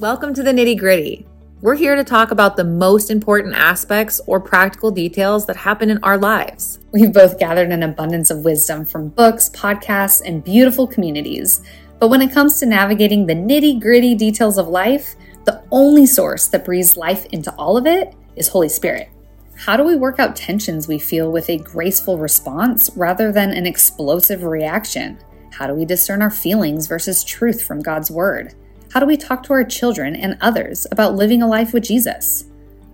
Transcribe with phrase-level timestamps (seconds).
[0.00, 1.26] Welcome to the nitty gritty.
[1.60, 6.02] We're here to talk about the most important aspects or practical details that happen in
[6.02, 6.78] our lives.
[6.90, 11.60] We've both gathered an abundance of wisdom from books, podcasts, and beautiful communities.
[11.98, 16.46] But when it comes to navigating the nitty gritty details of life, the only source
[16.46, 19.10] that breathes life into all of it is Holy Spirit.
[19.54, 23.66] How do we work out tensions we feel with a graceful response rather than an
[23.66, 25.18] explosive reaction?
[25.52, 28.54] How do we discern our feelings versus truth from God's Word?
[28.92, 32.46] How do we talk to our children and others about living a life with Jesus?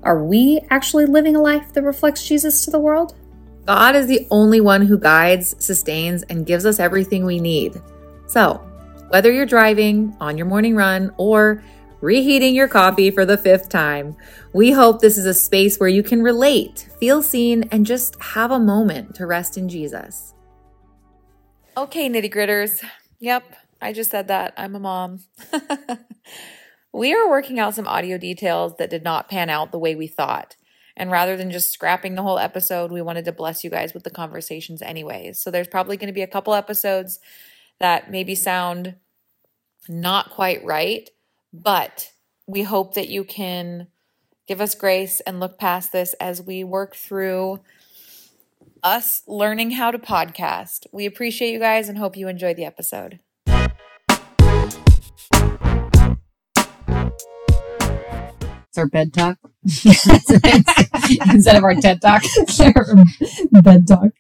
[0.03, 3.15] Are we actually living a life that reflects Jesus to the world?
[3.65, 7.81] God is the only one who guides, sustains, and gives us everything we need.
[8.27, 8.55] So,
[9.09, 11.65] whether you're driving, on your morning run, or
[12.01, 14.17] reheating your coffee for the fifth time.
[14.53, 18.51] We hope this is a space where you can relate, feel seen, and just have
[18.51, 20.35] a moment to rest in Jesus.
[21.77, 22.85] Okay, nitty gritters.
[23.19, 23.45] Yep,
[23.87, 24.53] I just said that.
[24.57, 25.21] I'm a mom.
[26.93, 30.09] we are working out some audio details that did not pan out the way we
[30.09, 30.57] thought.
[30.97, 34.03] And rather than just scrapping the whole episode, we wanted to bless you guys with
[34.03, 35.39] the conversations anyways.
[35.39, 37.21] So there's probably going to be a couple episodes
[37.79, 38.97] that maybe sound
[39.89, 41.09] not quite right,
[41.53, 42.11] but
[42.49, 43.87] we hope that you can
[44.49, 47.61] give us grace and look past this as we work through
[48.83, 50.87] us learning how to podcast.
[50.91, 53.21] We appreciate you guys and hope you enjoy the episode.
[58.69, 59.39] It's our bed talk
[61.33, 62.23] instead of our TED talk.
[63.63, 64.11] bed talk.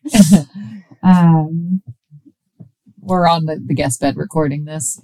[1.02, 1.83] Um,
[3.00, 5.00] We're on the, the guest bed recording this.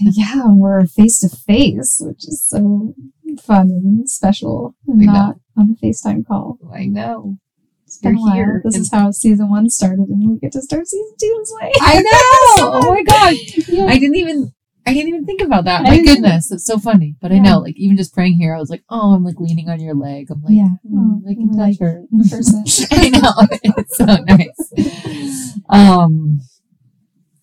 [0.00, 2.94] yeah, we're face to face, which is so
[3.42, 6.58] fun and special, and not on a FaceTime call.
[6.72, 7.36] I know.
[7.84, 8.34] It's been You're a while.
[8.34, 8.62] here.
[8.64, 11.72] This is how season one started, and we get to start season two this way.
[11.80, 12.70] I know.
[12.72, 13.34] oh my god.
[13.66, 13.86] Yeah.
[13.86, 14.52] I didn't even
[14.86, 15.82] I didn't even think about that.
[15.82, 17.14] I My goodness, it's so funny.
[17.20, 19.68] But I know, like even just praying here, I was like, oh, I'm like leaning
[19.68, 20.30] on your leg.
[20.30, 22.04] I'm like, yeah, mm, I can touch her.
[22.10, 22.64] in person.
[22.90, 23.32] I know.
[23.76, 25.58] It's so nice.
[25.68, 26.40] Um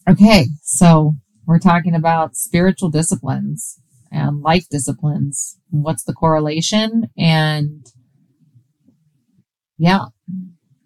[0.10, 1.16] okay, so
[1.46, 3.80] we're talking about spiritual disciplines
[4.12, 5.58] and life disciplines.
[5.70, 7.10] What's the correlation?
[7.18, 7.86] And
[9.78, 10.06] yeah,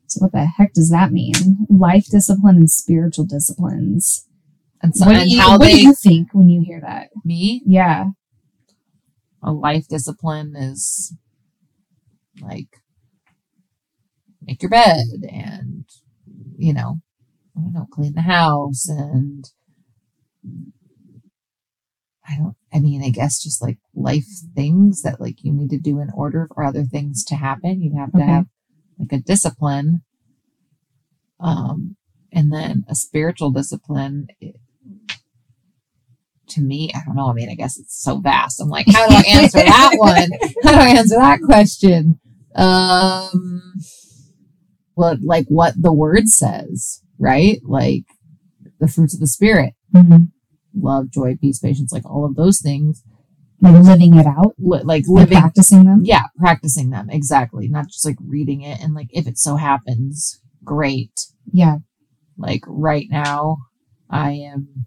[0.07, 1.65] So, what the heck does that mean?
[1.69, 4.27] Life discipline and spiritual disciplines.
[4.81, 6.81] And so what and do you, how what they do you think when you hear
[6.81, 7.09] that?
[7.23, 8.05] me Yeah,
[9.43, 11.15] a life discipline is
[12.41, 12.77] like
[14.41, 15.85] make your bed and
[16.57, 16.99] you know
[17.57, 19.45] I don't know clean the house and
[22.27, 24.25] I don't I mean I guess just like life
[24.55, 27.95] things that like you need to do in order for other things to happen you
[27.97, 28.31] have to Okay.
[28.31, 28.45] have
[28.99, 30.01] like a discipline
[31.39, 31.95] um
[32.31, 34.27] and then a spiritual discipline
[36.51, 37.29] to me, I don't know.
[37.29, 38.61] I mean, I guess it's so vast.
[38.61, 40.29] I'm like, how do I answer that one?
[40.63, 42.19] How do I answer that question?
[42.55, 43.61] Um,
[44.95, 47.59] well, like what the word says, right?
[47.63, 48.03] Like
[48.79, 50.31] the fruits of the spirit, Mhm.
[50.75, 53.03] love, joy, peace, patience, like all of those things,
[53.61, 56.01] like living it out, li- like like living, practicing them.
[56.03, 60.41] yeah, practicing them exactly, not just like reading it and like if it so happens,
[60.63, 61.11] great.
[61.51, 61.77] Yeah,
[62.37, 63.57] Like right now,
[64.09, 64.85] I am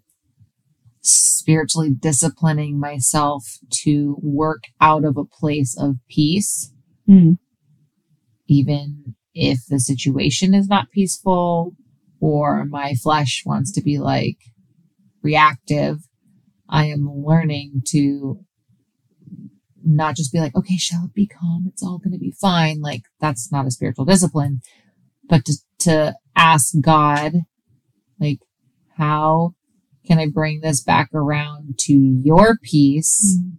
[1.05, 6.71] spiritually disciplining myself to work out of a place of peace,
[7.09, 7.37] Mm.
[8.49, 11.75] even if the situation is not peaceful
[12.21, 14.39] or my flesh wants to be like
[15.23, 15.99] reactive.
[16.69, 18.41] I am learning to
[19.85, 21.67] not just be like, okay, shall it be calm.
[21.69, 22.81] It's all going to be fine.
[22.81, 24.63] Like that's not a spiritual discipline,
[25.29, 27.35] but to, to ask God,
[28.19, 28.39] like,
[28.97, 29.55] how
[30.07, 33.39] can I bring this back around to your peace?
[33.41, 33.59] Mm.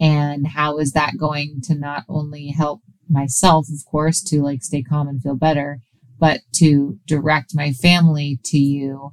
[0.00, 4.82] And how is that going to not only help myself, of course, to like stay
[4.82, 5.80] calm and feel better,
[6.18, 9.10] but to direct my family to you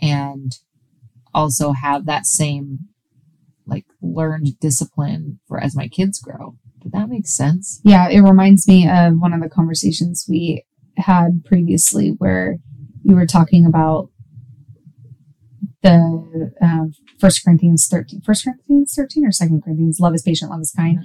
[0.00, 0.52] and
[1.32, 2.78] also have that same
[3.66, 6.56] like learned discipline for as my kids grow.
[6.82, 7.80] Did that make sense?
[7.82, 10.64] Yeah, it reminds me of one of the conversations we
[10.96, 12.58] had previously where
[13.02, 14.10] you were talking about
[15.84, 20.60] the um, First Corinthians 13, First Corinthians 13 or Second Corinthians, love is patient, love
[20.60, 20.98] is kind,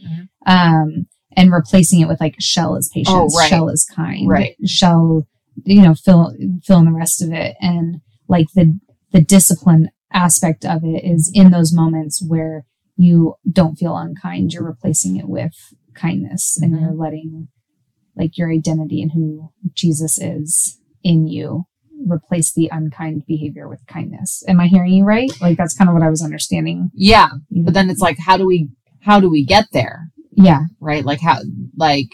[0.48, 1.06] um,
[1.36, 3.50] and replacing it with like shell is patient, Oh, right.
[3.50, 4.56] shell is kind, Right.
[4.66, 5.28] shell,
[5.66, 6.34] you know, fill,
[6.64, 7.56] fill in the rest of it.
[7.62, 8.80] And like the,
[9.12, 12.66] the discipline aspect of it is in those moments where
[12.96, 15.54] you don't feel unkind, you're replacing it with
[15.94, 16.82] kindness and Mhm.
[16.82, 17.48] you're letting
[18.16, 21.66] like your identity and who Jesus is in you
[22.08, 24.44] replace the unkind behavior with kindness.
[24.48, 25.30] Am I hearing you right?
[25.42, 26.92] Like that's kind of what I was understanding.
[26.94, 27.30] Yeah.
[27.52, 28.70] But then it's like, how do we,
[29.02, 30.08] how do we get there?
[30.32, 30.62] Yeah.
[30.80, 31.04] Right?
[31.06, 31.40] Like how,
[31.76, 32.08] like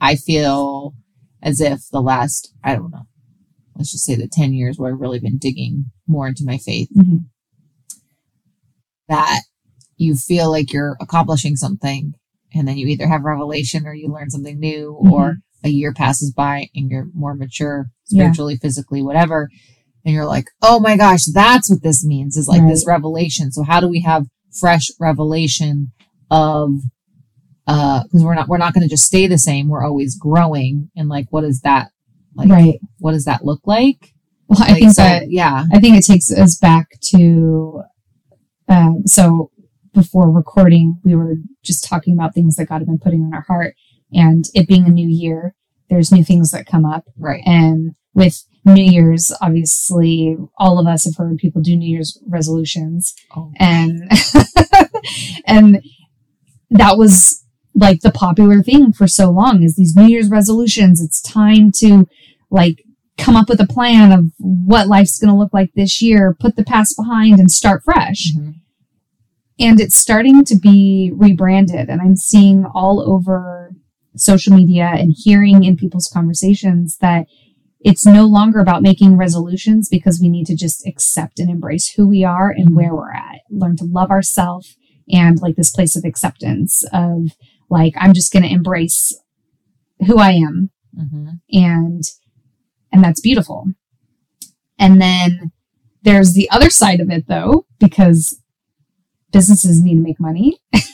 [0.00, 0.94] I feel
[1.42, 3.02] as if the last, I don't know,
[3.76, 6.88] let's just say the 10 years where I've really been digging more into my faith,
[6.96, 7.26] Mhm.
[9.08, 9.42] that
[9.96, 12.12] you feel like you're accomplishing something
[12.54, 16.32] and then you either have revelation or you learn something new or a year passes
[16.32, 18.22] by and you're more mature Yeah.
[18.24, 19.48] spiritually, physically, whatever.
[20.04, 23.52] And you're like, oh my gosh, that's what this means is like this revelation.
[23.52, 24.26] So how do we have
[24.58, 25.92] fresh revelation
[26.30, 26.70] of,
[27.66, 29.68] uh, cause we're not, we're not going to just stay the same.
[29.68, 30.90] We're always growing.
[30.96, 31.88] And like, what is that?
[32.34, 32.78] Like, right.
[32.98, 34.12] what does that look like?
[34.46, 35.64] Well, I Like, think so, that yeah.
[35.72, 37.82] I think it takes us back to
[38.68, 39.50] um, so
[39.92, 43.44] before recording, we were just talking about things that God had been putting on our
[43.48, 43.74] heart,
[44.12, 45.54] and it being a new year,
[45.90, 47.42] there's new things that come up, Right.
[47.46, 53.14] and with New Year's, obviously, all of us have heard people do New Year's resolutions,
[53.36, 54.10] Oh, and
[55.46, 55.82] and
[56.70, 57.44] that was
[57.74, 61.00] like the popular thing for so long is these New Year's resolutions.
[61.00, 62.06] It's time to
[62.50, 62.82] like
[63.16, 66.56] come up with a plan of what life's going to look like this year, put
[66.56, 68.32] the past behind and start fresh.
[68.36, 68.54] mhm.
[69.60, 73.72] And it's starting to be rebranded and I'm seeing all over
[74.16, 77.26] social media and hearing in people's conversations that
[77.80, 82.08] it's no longer about making resolutions because we need to just accept and embrace who
[82.08, 83.40] we are and where we're at.
[83.50, 84.76] Learn to love ourselves
[85.08, 87.36] and like this place of acceptance of
[87.70, 89.16] like, I'm just going to embrace
[90.06, 91.40] who I am Mhm.
[91.52, 92.02] and
[92.90, 93.66] and that's beautiful.
[94.78, 95.52] And then
[96.02, 98.40] there's the other side of it though, because
[99.32, 100.58] businesses need to make money.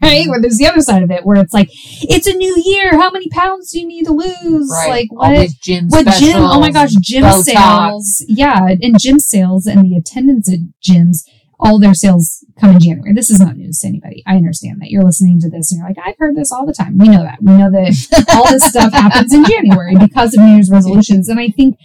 [0.10, 0.26] Right?
[0.28, 2.92] Where there's the other side of it where it's like, it's a new year.
[2.92, 4.70] How many pounds do you need to lose?
[4.72, 4.88] Right.
[4.88, 5.38] Like what?
[5.38, 6.36] these gym what gym?
[6.36, 7.42] Oh my gosh, gym Botox.
[7.42, 8.24] sales.
[8.26, 11.18] Yeah, and gym sales and the attendance at gyms,
[11.58, 13.12] all their sales come in January.
[13.12, 14.22] This is not news to anybody.
[14.26, 16.72] I understand that you're listening to this and you're like, I've heard this all the
[16.72, 16.96] time.
[16.96, 17.42] We know that.
[17.42, 21.28] We know that all this stuff happens in January because of New Year's resolutions.
[21.28, 21.76] And I think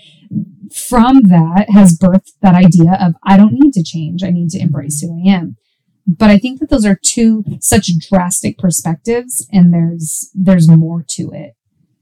[0.74, 4.24] from that has birthed that idea of I don't need to change.
[4.24, 5.58] I need to embrace who I am.
[6.08, 11.32] But I think that those are two such drastic perspectives and there's there's more to
[11.32, 11.56] it.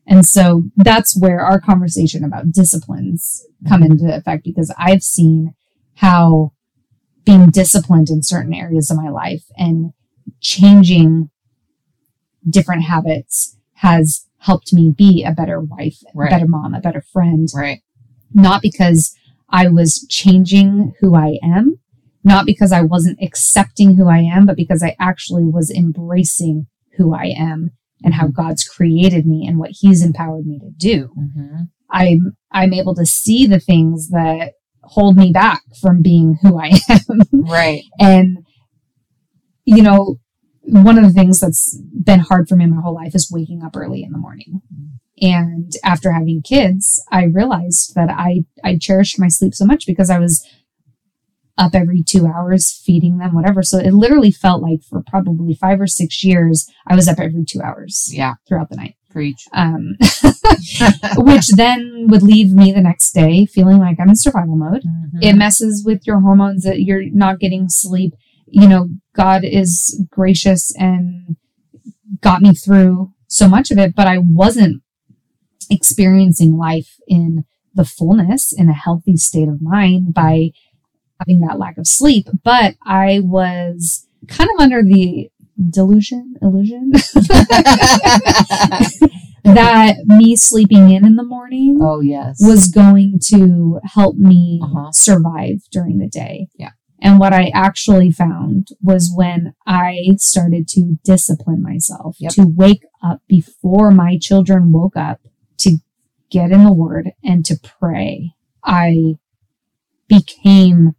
[0.05, 5.53] And so that's where our conversation about disciplines come into effect because I've seen
[5.95, 6.51] how
[7.23, 9.94] being disciplined in certain areas of my life and
[10.41, 11.29] changing
[12.49, 16.27] different habits has helped me be a better wife, Right.
[16.27, 17.79] a better mom, a better friend, Right.
[18.33, 19.15] not because
[19.49, 21.77] I was changing who I am,
[22.23, 26.67] not because I wasn't accepting who I am, but because I actually was embracing
[26.97, 27.71] who I am
[28.03, 31.09] and how God's created me and what he's empowered me to do.
[31.17, 31.69] Mhm.
[31.89, 34.53] I'm I'm able to see the things that
[34.83, 37.19] hold me back from being who I am.
[37.31, 37.83] Right.
[37.99, 38.39] and
[39.65, 40.17] you know,
[40.63, 43.75] one of the things that's been hard for me my whole life is waking up
[43.75, 44.61] early in the morning.
[45.21, 50.09] And after having kids, I realized that I I cherished my sleep so much because
[50.09, 50.45] I was
[51.57, 53.61] up every two hours feeding them, whatever.
[53.61, 57.45] So it literally felt like for probably five or six years, I was up every
[57.47, 58.35] two hours Yeah.
[58.47, 58.95] throughout the night.
[59.11, 59.45] Preach.
[59.53, 59.95] Um,
[61.17, 64.81] which then would leave me the next day feeling like I'm in survival mode.
[64.83, 65.19] Mhm.
[65.21, 68.13] It messes with your hormones that you're not getting sleep.
[68.47, 71.35] You know, God is gracious and
[72.21, 74.81] got me through so much of it, but I wasn't
[75.69, 80.49] experiencing life in the fullness in a healthy state of mind by
[81.27, 82.27] having that lack of sleep.
[82.44, 85.30] But I was kind of under the
[85.69, 86.92] delusion, illusion
[89.44, 92.37] that me sleeping in in the morning oh yes.
[92.39, 94.92] was going to help me Uh-huh.
[94.92, 96.47] survive during the day.
[96.57, 96.71] Yeah.
[97.01, 102.31] And what I actually found was when I started to discipline myself Yep.
[102.33, 105.19] to wake up before my children woke up
[105.59, 105.77] to
[106.31, 108.31] get in the word and to pray,
[108.63, 109.15] I
[110.07, 110.95] became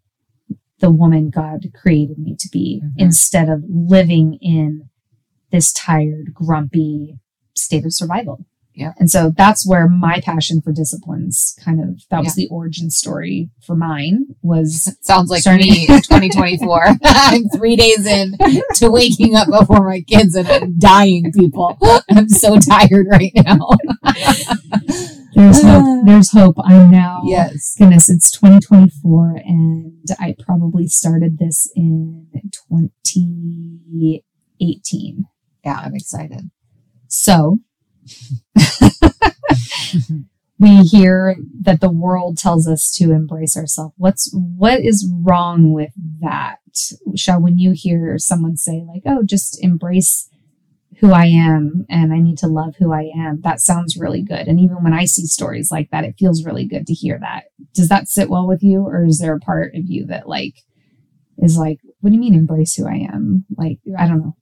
[0.85, 2.93] the woman God created me to be Mhm.
[2.99, 4.91] instead of living in
[5.51, 7.19] this tired, grumpy
[7.57, 8.45] state of survival.
[8.77, 8.95] Yep.
[8.99, 13.51] And so that's where my passion for disciplines kind of, that was the origin story
[13.65, 16.85] for mine was Sounds like Starting- me 2024.
[17.05, 18.37] I'm three days in
[18.77, 21.79] to waking up before my kids and I'm dying, people.
[22.11, 23.69] I'm so tired right now.
[25.35, 26.57] there's hope, there's hope.
[26.65, 27.77] I'm now, yes.
[27.79, 35.27] goodness, it's 2024 and I probably started this in 2018.
[35.65, 36.51] Yeah, I'm excited.
[37.09, 37.59] So
[40.59, 43.95] we hear that the world tells us to embrace ourselves.
[43.97, 46.59] What's what is wrong with that?
[47.15, 50.29] Shall when you hear someone say like, "Oh, just embrace
[51.01, 54.47] who I am and I need to love who I am." That sounds really good.
[54.47, 57.45] And even when I see stories like that, it feels really good to hear that.
[57.75, 60.55] Does that sit well with you or is there a part of you that like
[61.39, 64.37] is like, "What do you mean embrace who I am?" Like, I don't know.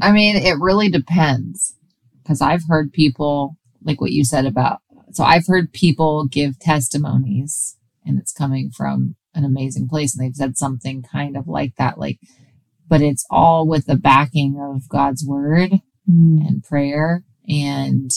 [0.00, 1.74] I mean, it really depends
[2.28, 4.80] because I've heard people like what you said about.
[5.12, 10.36] So I've heard people give testimonies and it's coming from an amazing place and they've
[10.36, 12.18] said something kind of like that, like,
[12.86, 15.80] but it's all with the backing of God's word
[16.10, 16.48] Mm.
[16.48, 18.10] and prayer and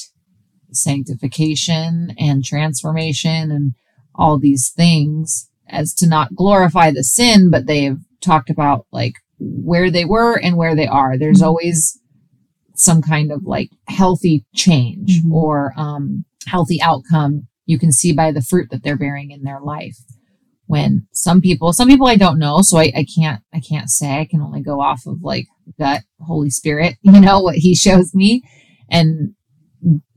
[0.72, 3.74] sanctification and transformation and
[4.16, 9.92] all these things as to not glorify the sin, but they've talked about like where
[9.92, 11.18] they were and where they are.
[11.18, 11.48] There's Mhm.
[11.48, 12.00] always
[12.82, 15.32] some kind of like healthy change Mhm.
[15.32, 19.60] or um, healthy outcome you can see by the fruit that they're bearing in their
[19.62, 19.98] life.
[20.66, 24.20] When some people, some people I don't know, so I, I can't, I can't say.
[24.20, 25.46] I can only go off of like
[25.78, 28.42] that Holy Spirit, you know, what He shows me,
[28.90, 29.34] and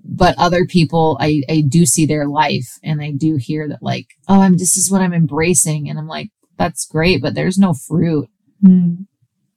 [0.06, 4.06] but other people, I I do see their life, and I do hear that like,
[4.28, 6.28] oh, I'm this is what I'm embracing, and I'm like,
[6.58, 8.28] that's great, but there's no fruit
[8.64, 9.06] Mm.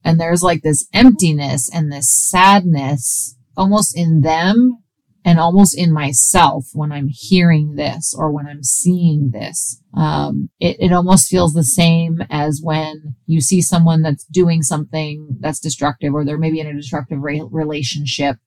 [0.07, 4.81] And there's like this emptiness and this sadness almost in them
[5.25, 9.81] and almost in myself when I'm hearing this or when I'm seeing this.
[9.93, 15.35] Um, it, it almost feels the same as when you see someone that's doing something
[15.41, 18.37] that's destructive or they're maybe in a destructive re- relationship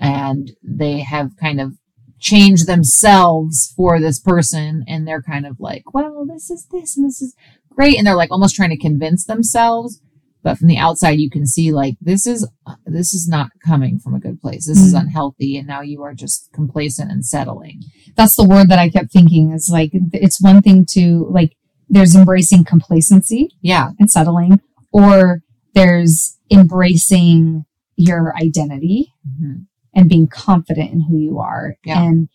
[0.00, 1.74] and they have kind of
[2.18, 7.06] changed themselves for this person and they're kind of like, well, this is this and
[7.06, 7.36] this is
[7.70, 7.96] great.
[7.96, 10.00] And they're like almost trying to convince themselves
[10.42, 12.48] but from the outside you can see like this is
[12.86, 15.00] this is not coming from a good place this is Mm.
[15.02, 17.82] unhealthy and now you are just complacent and settling
[18.16, 21.52] That's the word that I kept thinking is like, it's one thing to like,
[21.88, 24.60] there's embracing complacency yeah and settling,
[24.92, 25.42] or
[25.74, 27.64] there's embracing
[27.96, 29.66] your identity Mhm.
[29.94, 32.02] and being confident in who you are Yeah.
[32.04, 32.28] and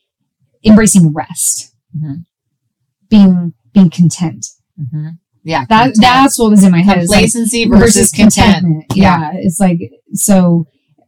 [0.64, 2.26] embracing rest, Mhm.
[3.10, 4.46] being, being content.
[5.44, 6.02] Yeah That, content.
[6.02, 7.00] that's what was in my head.
[7.00, 9.32] is like, complacency versus, content Yeah.
[9.36, 9.80] It's like,
[10.14, 10.66] so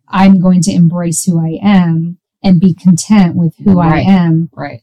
[0.07, 4.05] I'm going to embrace who I am and be content with who Right.
[4.05, 4.49] I am.
[4.53, 4.81] right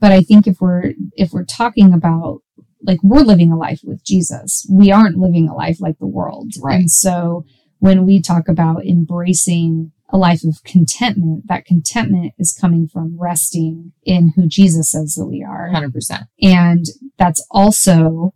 [0.00, 2.40] But I think if we're, if we're talking about
[2.82, 6.52] like we're living a life with Jesus, we aren't living a life like the world.
[6.60, 6.80] Right.
[6.80, 7.44] And so
[7.78, 13.92] when we talk about embracing a life of contentment, that contentment is coming from resting
[14.04, 15.68] in who Jesus says that we are.
[15.72, 16.84] 100% And
[17.18, 18.32] that's also,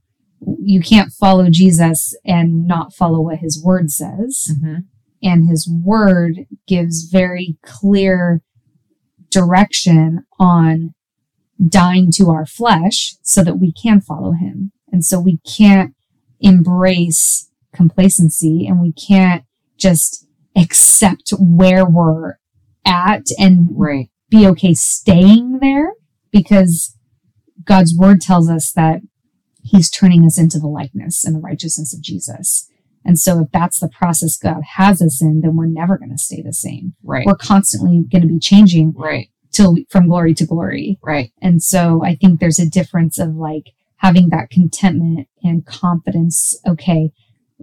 [0.58, 4.48] you can't follow Jesus and not follow what his word says.
[4.60, 4.76] hmm
[5.22, 8.40] And his word gives very clear
[9.30, 10.94] direction on
[11.68, 14.72] dying to our flesh so that we can follow him.
[14.90, 15.94] And so we can't
[16.40, 19.44] embrace complacency and we can't
[19.76, 22.38] just accept where we're
[22.84, 25.92] at and right be okay staying there
[26.30, 26.96] because
[27.64, 29.00] God's word tells us that
[29.62, 32.68] he's turning us into the likeness and the righteousness of Jesus.
[33.04, 36.18] And so if that's the process God has us in, then we're never going to
[36.18, 36.94] stay the same.
[37.02, 40.98] right We're constantly going to be changing right till from glory to glory.
[41.02, 46.58] right And so I think there's a difference of like having that contentment and confidence.
[46.66, 47.10] Okay.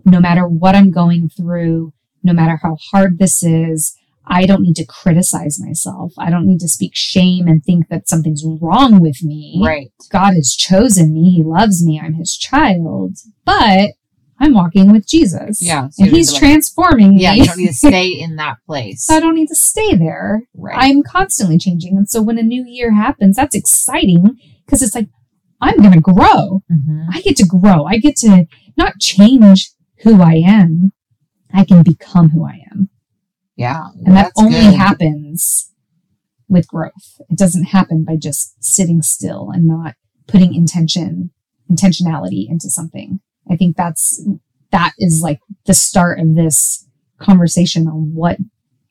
[0.05, 3.95] No matter what I'm going through, no matter how hard this is,
[4.29, 6.13] I don't need to criticize myself.
[6.17, 9.62] I don't need to speak shame and think that something's wrong with me.
[9.65, 11.31] right God has chosen me.
[11.31, 12.00] He loves me.
[12.00, 13.15] I'm his child,
[13.46, 13.91] but
[14.39, 15.60] I'm walking with Jesus.
[15.62, 17.22] Yeah, so And he's like- transforming me.
[17.24, 19.96] yeah you don't need to stay in that place so I don't need to stay
[19.96, 20.41] there.
[20.55, 21.98] right I'm constantly changing.
[21.98, 25.07] And so when a new year happens, that's exciting because it's like,
[25.60, 26.62] I'm going to grow.
[26.72, 27.07] Mhm.
[27.12, 27.86] I get to grow.
[27.86, 28.46] I get to
[28.77, 29.72] not change
[30.03, 30.91] who I am.
[31.51, 32.89] I can become who I am.
[33.57, 34.75] Yeah And that only good.
[34.75, 35.71] happens
[36.47, 37.19] with growth.
[37.29, 39.95] It doesn't happen by just sitting still and not
[40.27, 41.31] putting intention,
[41.69, 43.19] intentionality into something.
[43.49, 44.23] I think that's,
[44.71, 46.87] that is like the start of this
[47.19, 48.37] conversation on what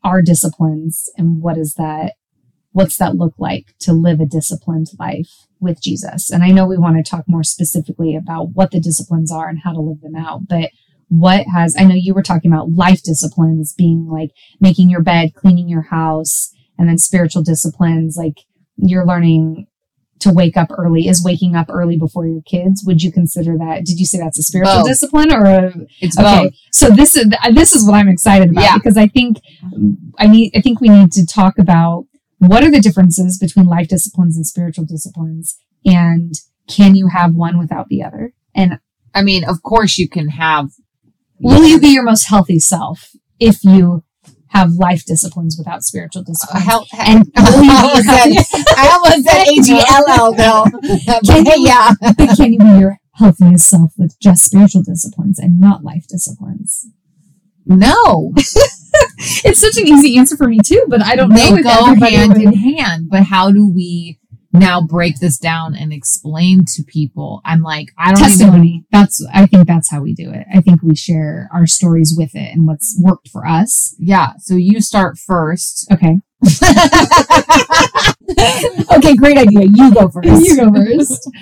[0.03, 2.15] are disciplines and what is that,
[2.73, 5.31] what's that look like to live a disciplined life
[5.61, 6.31] with Jesus.
[6.31, 9.61] And I know we want to talk more specifically about what the disciplines are and
[9.65, 10.71] how to live them out, but
[11.09, 15.35] what has, I know you were talking about life disciplines being like making your bed,
[15.35, 18.41] cleaning your house, and then spiritual disciplines like
[18.77, 19.67] you're learning
[20.19, 21.09] to wake up early.
[21.09, 22.83] Is waking up early before your kids?
[22.87, 23.85] Would you consider that?
[23.85, 24.87] Did you say that's a spiritual Both.
[24.87, 26.45] discipline or a, it's okay?
[26.45, 28.79] both So this is this is what I'm excited about Yeah.
[28.79, 29.39] because I think
[30.19, 32.07] I need I think we need to talk about
[32.39, 35.57] what are the differences between life disciplines and spiritual disciplines?
[35.85, 36.35] And
[36.69, 38.33] can you have one without the other?
[38.55, 38.79] And
[39.15, 40.71] I mean, of course you can have.
[41.41, 44.03] Will you be your most healthy self if you
[44.49, 46.89] have life disciplines without spiritual Uh, disciplines?
[46.99, 50.65] and I will you almost be said, I almost said H E L L though.
[51.27, 51.91] Can you- yeah.
[52.17, 56.87] but can you be your healthiest self with just spiritual disciplines and not life disciplines?
[57.69, 58.33] No,
[59.45, 61.87] It's such an easy answer for me too, but I don't they know if go
[61.87, 63.09] everybody hand would- in hand.
[63.11, 64.19] But how do we
[64.59, 67.41] now break this down and explain to people?
[67.45, 68.29] I'm like, I don't even.
[68.31, 68.85] testimony.
[68.93, 70.47] That's I think that's how we do it.
[70.55, 73.95] I think we share our stories with it and what's worked for us.
[73.99, 74.33] Yeah.
[74.41, 75.89] So you start first.
[75.93, 76.17] Okay.
[78.97, 79.67] Okay, great idea.
[79.73, 80.47] You go first.
[80.47, 81.31] you go first.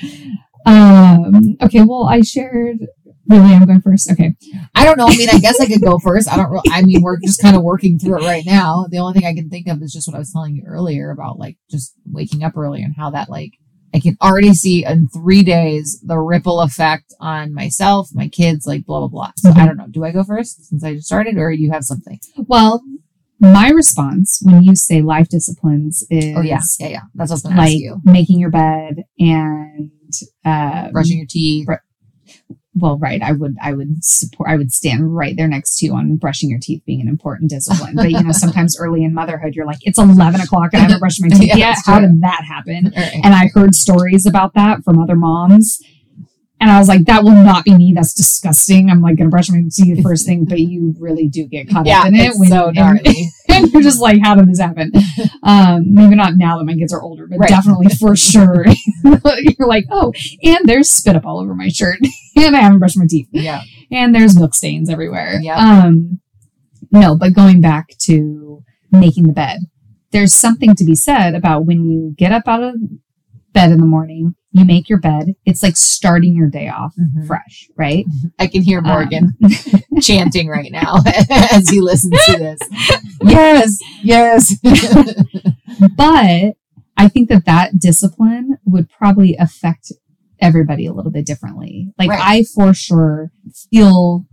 [0.67, 2.87] Um okay, well I shared
[3.29, 4.11] really I'm going first.
[4.13, 4.35] Okay.
[4.75, 5.07] I don't know.
[5.07, 6.31] I mean, I guess I could go first.
[6.31, 6.51] I don't.
[6.51, 8.87] Re- I mean, we're just kind of working through it right now.
[8.91, 11.11] The only thing I can think of is just what I was telling you earlier
[11.11, 13.53] about like just waking up early and how that like
[13.95, 18.85] I can already see in three days the ripple effect on myself, my kids, like
[18.87, 19.33] blah blah blah.
[19.37, 19.67] So I Mhm.
[19.67, 19.87] don't know.
[19.91, 22.19] Do I go first since I just started, or you have something?
[22.37, 22.83] Well,
[23.41, 27.01] my response when you say life disciplines is Oh yeah, yeah, yeah.
[27.15, 28.01] That's what I was gonna ask like you.
[28.05, 29.91] making your bed and
[30.45, 31.67] uh Brushing your teeth.
[31.67, 31.75] Br-
[32.77, 35.95] well right i would i would support i would stand right there next to you
[35.95, 37.95] on brushing your teeth being an important discipline.
[37.95, 40.99] But you know sometimes early in motherhood you're like it's 11 o'clock and i haven't
[41.01, 42.93] brushed my teeth Yeah, yet how did that happen?
[42.97, 43.21] Right.
[43.23, 45.81] and i heard stories about that from other moms.
[46.61, 47.93] And i was like that will not be me.
[47.95, 48.91] That's disgusting.
[48.91, 50.45] I'm like gonna brush my teeth first thing.
[50.45, 53.29] But you really do get caught yeah, up in it it's so gnarly.
[53.55, 54.91] And you're just like, how did this happen?
[55.47, 57.49] Um, maybe not now that my kids are older, but Right.
[57.51, 58.65] definitely for sure.
[59.05, 60.11] you're like, oh,
[60.43, 61.99] and there's spit up all over my shirt,
[62.37, 65.39] and I haven't brushed my teeth, yeah, and there's milk stains everywhere.
[65.43, 65.57] Yep.
[65.59, 66.21] Um,
[66.91, 69.59] no, but going back to making the bed,
[70.13, 72.77] there's something to be said about when you get up out of
[73.53, 75.35] bed in the morning, you make your bed.
[75.45, 77.27] It's like starting your day off Mhm.
[77.27, 78.07] fresh, right?
[78.39, 79.33] I can hear Um, Morgan
[80.01, 80.99] chanting right now
[81.53, 82.59] as he listens to this.
[83.23, 84.55] Yes, yes.
[85.97, 86.55] but
[86.97, 89.93] I think that that discipline would probably affect
[90.41, 91.93] everybody a little bit differently.
[91.99, 92.21] Like Right.
[92.23, 93.33] I for sure
[93.73, 94.27] feel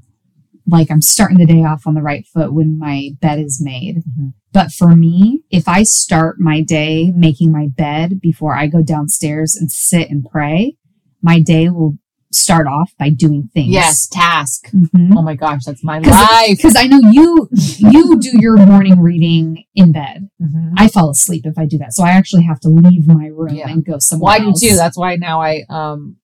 [0.72, 3.98] like I'm starting the day off on the right foot when my bed is made.
[3.98, 4.34] Mhm.
[4.54, 9.56] But for me, if I start my day making my bed before I go downstairs
[9.56, 10.76] and sit and pray,
[11.22, 11.98] my day will
[12.34, 13.68] start off by doing things.
[13.74, 14.70] yes, task.
[14.72, 15.14] Mhm.
[15.18, 16.56] Oh my gosh, that's my 'Cause- life.
[16.58, 20.30] Because I know you you do your morning reading in bed.
[20.42, 20.74] Mhm.
[20.78, 21.94] I fall asleep if I do that.
[21.94, 23.70] So I actually have to leave my room Yeah.
[23.70, 24.40] and go somewhere.
[24.40, 24.76] Well, I do too.
[24.78, 26.16] That's why now I um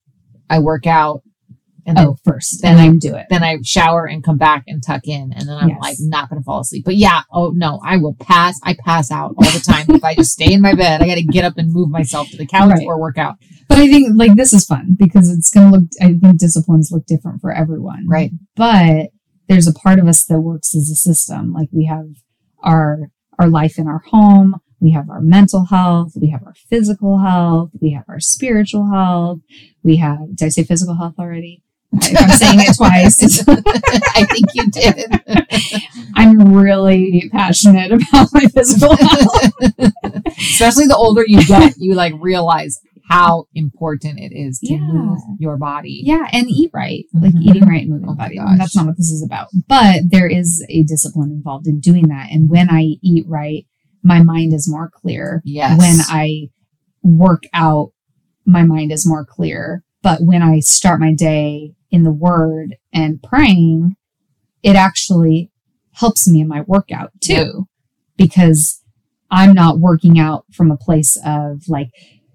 [0.50, 1.24] I work out
[1.88, 3.26] and then oh, first, then and I- do it.
[3.32, 5.80] then I shower and come back and tuck in, and then I'm Yes.
[5.82, 6.84] like not gonna fall asleep.
[6.86, 8.60] But yeah, oh no, I will pass.
[8.64, 11.02] I pass out all the time if I just stay in my bed.
[11.02, 12.86] I got to get up and move myself to the couch Right.
[12.86, 13.36] or work out.
[13.70, 15.88] But I think like this is fun because it's going to look.
[16.02, 18.32] I think disciplines look different for everyone, Right.
[18.56, 19.08] But
[19.48, 21.54] there's a part of us that works as a system.
[21.54, 22.06] Like we have
[22.64, 24.56] our our life in our home.
[24.80, 26.14] We have our mental health.
[26.20, 27.72] We have our physical health.
[27.82, 29.40] We have our spiritual health.
[29.84, 30.36] We have.
[30.36, 31.64] Did I say physical health already?
[32.02, 33.44] If I'm saying it twice,
[34.16, 35.92] I think you did.
[36.16, 39.52] I'm really passionate about my physical health.
[40.38, 42.80] Especially the older you get, you like realize
[43.10, 44.80] how important it is to Yeah.
[44.80, 46.02] move your body.
[46.04, 47.42] Yeah, and eat right, like Mhm.
[47.42, 48.38] eating right and moving Oh body.
[48.58, 49.48] That's not what this is about.
[49.68, 52.28] But there is a discipline involved in doing that.
[52.32, 53.66] And when I eat right,
[54.04, 55.42] my mind is more clear.
[55.46, 55.80] Yes.
[55.80, 56.50] When I
[57.02, 57.92] work out,
[58.46, 59.84] my mind is more clear.
[60.04, 63.96] But when I start my day in the word and praying,
[64.64, 65.52] it actually
[65.94, 67.68] helps me in my workout too.
[68.18, 68.82] Because
[69.30, 71.90] I'm not working out from a place of like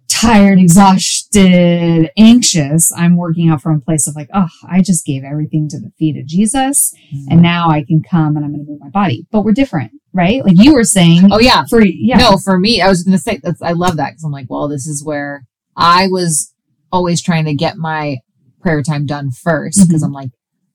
[0.09, 2.93] tired, exhausted, anxious.
[2.97, 5.91] I'm working out from a place of like, oh, I just gave everything to the
[5.99, 6.95] feet of Jesus.
[7.13, 7.33] Mm-hmm.
[7.33, 9.27] And now I can come and I'm going to move my body.
[9.33, 10.45] But we're different, right?
[10.45, 12.19] Like you were saying, oh yeah, for, yeah.
[12.19, 14.51] No, for me, I was going to say that's, I love that because I'm like,
[14.51, 15.45] well, this is where
[15.77, 16.55] I was
[16.93, 18.19] always trying to get my
[18.63, 20.07] prayer time done 1st because Mhm.
[20.07, 20.31] I'm like,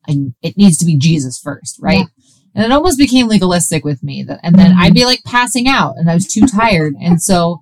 [0.08, 2.06] I, it needs to be Jesus first, right?
[2.56, 4.74] And it almost became legalistic with me that, and then.
[4.78, 6.94] I'd be like passing out and I was too tired.
[7.00, 7.60] And so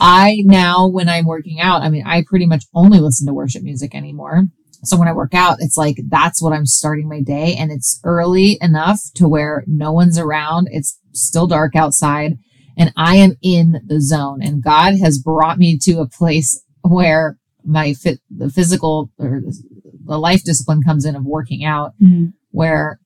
[0.00, 3.62] I now, when I'm working out, I mean, I pretty much only listen to worship
[3.62, 4.44] music anymore.
[4.84, 7.98] So when I work out, it's like that's what I'm starting my day and it's
[8.04, 10.68] early enough to where no one's around.
[10.70, 12.34] It's still dark outside
[12.76, 17.38] and I am in the zone and God has brought me to a place where
[17.68, 19.42] my fit, the physical or
[20.04, 22.32] the life discipline comes in of working out Mhm.
[22.50, 22.98] where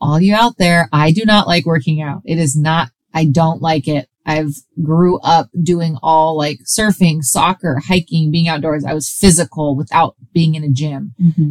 [0.00, 2.22] all you out there, I do not like working out.
[2.24, 4.08] It is not, I don't like it.
[4.26, 8.84] I've grew up doing all like surfing, soccer, hiking, being outdoors.
[8.84, 11.14] I was physical without being in a gym.
[11.20, 11.50] Mm-hmm.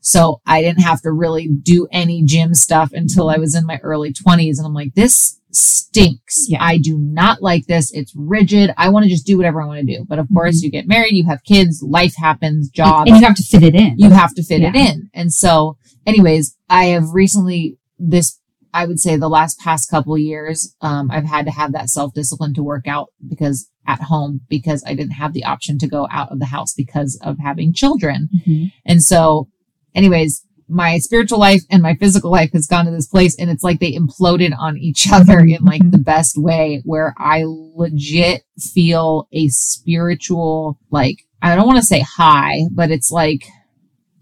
[0.00, 3.78] So I didn't have to really do any gym stuff until I was in my
[3.82, 4.58] early 20s.
[4.58, 6.46] And I'm like, this stinks.
[6.48, 6.62] Yeah.
[6.62, 7.92] I do not like this.
[7.92, 8.72] It's rigid.
[8.76, 10.04] I want to just do whatever I want to do.
[10.08, 13.36] But of course, you get married, you have kids, life happens, jobs And you have
[13.36, 13.94] to fit it in.
[13.98, 15.10] you have to fit it in.
[15.14, 18.38] And so, anyways, I have recently this
[18.74, 22.14] I would say the last past couple years, um, I've had to have that self
[22.14, 26.08] discipline to work out because at home because I didn't have the option to go
[26.10, 28.28] out of the house because of having children.
[28.46, 28.72] Mhm.
[28.86, 29.48] And so,
[29.94, 33.62] anyways, my spiritual life and my physical life has gone to this place and it's
[33.62, 39.28] like they imploded on each other in like the best way where I legit feel
[39.32, 43.44] a spiritual, like, I don't want to say high, but it's like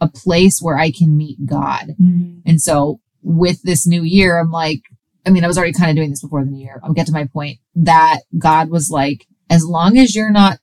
[0.00, 1.94] a place where I can meet God.
[2.00, 2.42] Mhm.
[2.46, 4.80] And so with this new year, I'm like,
[5.26, 6.80] I mean, I was already kind of doing this before the new year.
[6.82, 10.58] I'll get to my point that God was like, as long as you're not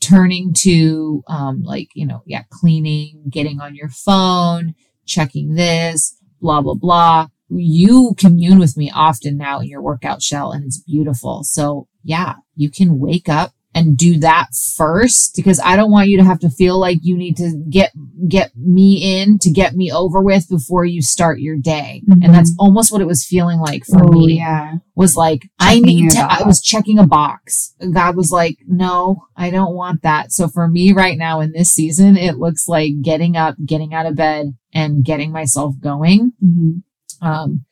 [0.00, 4.74] turning to, um, like, you know, yeah, cleaning, getting on your phone,
[5.06, 7.28] checking this, blah, blah, blah.
[7.48, 11.42] You commune with me often now in your workout shell and it's beautiful.
[11.44, 16.18] So yeah, you can wake up and do that first because I don't want you
[16.18, 17.92] to have to feel like you need to get
[18.28, 22.02] get me in to get me over with before you start your day.
[22.08, 22.24] Mhm.
[22.24, 24.74] And that's almost what it was feeling like for oh, me yeah.
[24.94, 27.74] was like, I need to, I was checking a box.
[27.92, 30.32] God was like, no, I don't want that.
[30.32, 34.06] So for me right now in this season, it looks like getting up, getting out
[34.06, 36.32] of bed and getting myself going.
[36.42, 36.82] Mhm.
[37.20, 37.64] Um,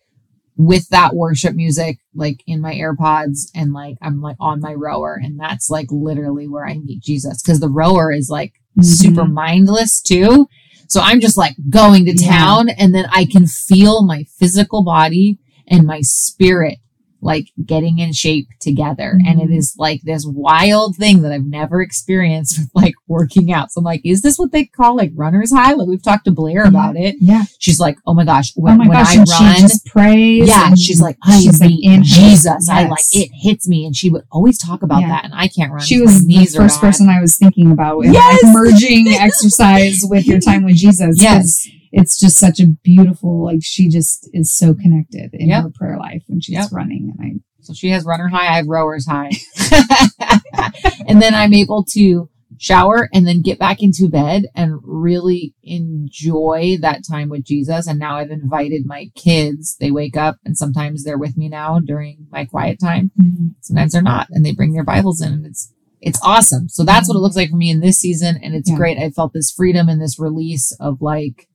[0.60, 5.18] with that worship music, like in my AirPods and like, I'm like on my rower
[5.22, 7.40] and that's like literally where I meet Jesus.
[7.42, 8.84] Cause the rower is like Mhm.
[8.84, 10.46] super mindless too.
[10.86, 12.28] So I'm just like going to Yeah.
[12.28, 16.78] town and then I can feel my physical body and my spirit
[17.22, 19.18] like getting in shape together.
[19.26, 19.56] And it Mhm.
[19.58, 23.70] is like this wild thing that I've never experienced with like working out.
[23.72, 25.72] So I'm like, is this what they call like runner's high?
[25.74, 27.16] Like we've talked to Blair about it.
[27.20, 27.44] Yeah.
[27.58, 29.14] She's like, oh my gosh, when, oh my when gosh.
[29.16, 30.48] I run, she just prays.
[30.48, 32.68] yeah, and she's like, I she's like in Jesus.
[32.70, 32.90] I yes.
[32.90, 35.08] like it hits me, and she would always talk about Yeah.
[35.08, 35.80] that, and I can't run.
[35.82, 38.42] She was the first person I was thinking about Yes!
[38.42, 41.20] like merging exercise with your time with Jesus.
[41.22, 44.82] Yes, It's just such a beautiful, like she just is so mm-hmm.
[44.82, 45.62] connected in Yep.
[45.62, 46.68] her prayer life when she's Yep.
[46.72, 47.12] running.
[47.18, 48.48] And I, so she has runner high.
[48.48, 49.30] I have rowers high,
[51.06, 56.76] and then I'm able to shower and then get back into bed and really enjoy
[56.80, 57.86] that time with Jesus.
[57.86, 59.76] And now I've invited my kids.
[59.80, 63.12] They wake up and sometimes they're with me now during my quiet time.
[63.18, 63.24] I,
[63.60, 65.72] sometimes they're not and they bring their bibles in and it's
[66.02, 67.24] it's awesome so that's what it mm-hmm.
[67.24, 68.76] looks like for me in this season and it's Yeah.
[68.76, 71.46] great i felt this freedom and this release of like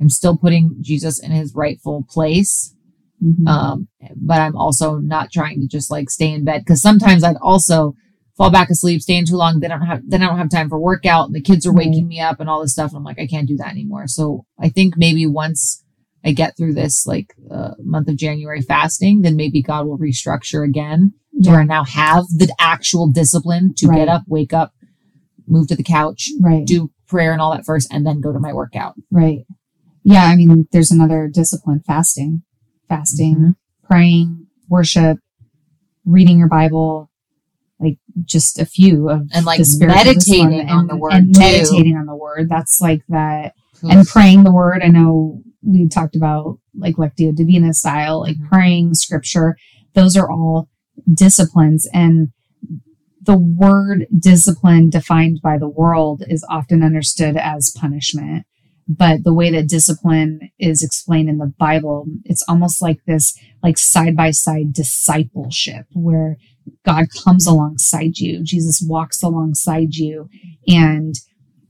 [0.00, 2.70] i'm still putting jesus in his rightful place
[3.22, 3.46] Mhm.
[3.48, 7.36] um but i'm also not trying to just like stay in bed because sometimes i'd
[7.40, 7.94] also
[8.36, 10.80] fall back asleep staying too long they don't have then i don't have time for
[10.80, 11.86] workout and the kids are Right.
[11.86, 14.06] waking me up and all this stuff and i'm like i can't do that anymore
[14.08, 15.84] so i think maybe once
[16.24, 20.64] i get through this like uh, month of january fasting then maybe god will restructure
[20.66, 23.98] again to where I now have the actual discipline to Right.
[23.98, 24.72] get up, wake up,
[25.48, 26.64] move to the couch, right.
[26.64, 28.94] do prayer and all that first, and then go to my workout.
[29.10, 29.40] Right.
[30.04, 30.24] Yeah.
[30.24, 32.42] I mean, there's another discipline fasting,
[32.88, 33.56] fasting, Mhm.
[33.82, 35.18] praying, worship,
[36.04, 37.10] reading your Bible,
[37.80, 40.14] like just a few of And, like, the meditating
[40.50, 41.40] discipline on the word, and too.
[41.40, 42.48] meditating on the word.
[42.48, 43.54] That's like that.
[43.82, 44.82] And praying the word.
[44.82, 48.48] I know we talked about like Lectio Divina style, like Mhm.
[48.48, 49.56] praying scripture.
[49.94, 50.68] Those are all
[51.12, 52.28] disciplines and
[53.22, 58.44] the word discipline defined by the world is often understood as punishment.
[58.86, 63.78] But the way that discipline is explained in the Bible, it's almost like this, like
[63.78, 66.36] side by side discipleship where
[66.84, 68.42] God comes alongside you.
[68.42, 70.28] Jesus walks alongside you
[70.66, 71.14] and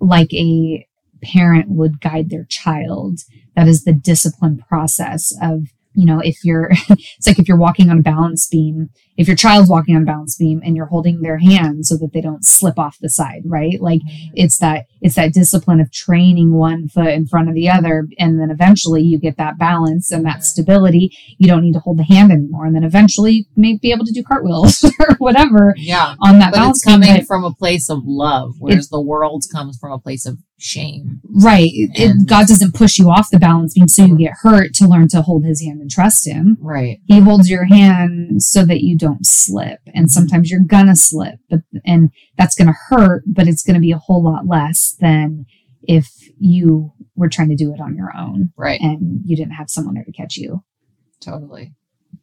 [0.00, 0.87] like a
[1.22, 3.20] parent would guide their child.
[3.57, 7.90] That is the discipline process of, you know, if you're, it's like if you're walking
[7.90, 11.20] on a balance beam, if your child's walking on a balance beam and you're holding
[11.22, 13.81] their hand so that they don't slip off the side, right?
[13.81, 14.00] Like
[14.35, 18.09] it's that, it's that discipline of training one foot in front of the other.
[18.18, 20.42] And then eventually you get that balance and that Mhm.
[20.44, 21.12] stability.
[21.38, 22.66] You don't need to hold the hand anymore.
[22.66, 26.14] And then eventually you may be able to do cartwheels or whatever yeah.
[26.20, 27.24] on that But balance it's coming beam.
[27.24, 31.20] From a place of love, whereas the world comes from a place of shame.
[31.24, 31.70] Right.
[31.72, 35.09] It- God doesn't push you off the balance beam so you get hurt to learn
[35.09, 36.57] to hold his hand and trust him.
[36.61, 37.00] Right.
[37.07, 39.80] He holds your hand so that you don't slip.
[39.94, 43.98] And sometimes you're gonna slip, but, and that's gonna hurt, but it's gonna be a
[43.98, 45.46] whole lot less than
[45.82, 48.80] if you were trying to do it on your own Right.
[48.80, 50.62] and you didn't have someone there to catch you.
[51.20, 51.74] Totally.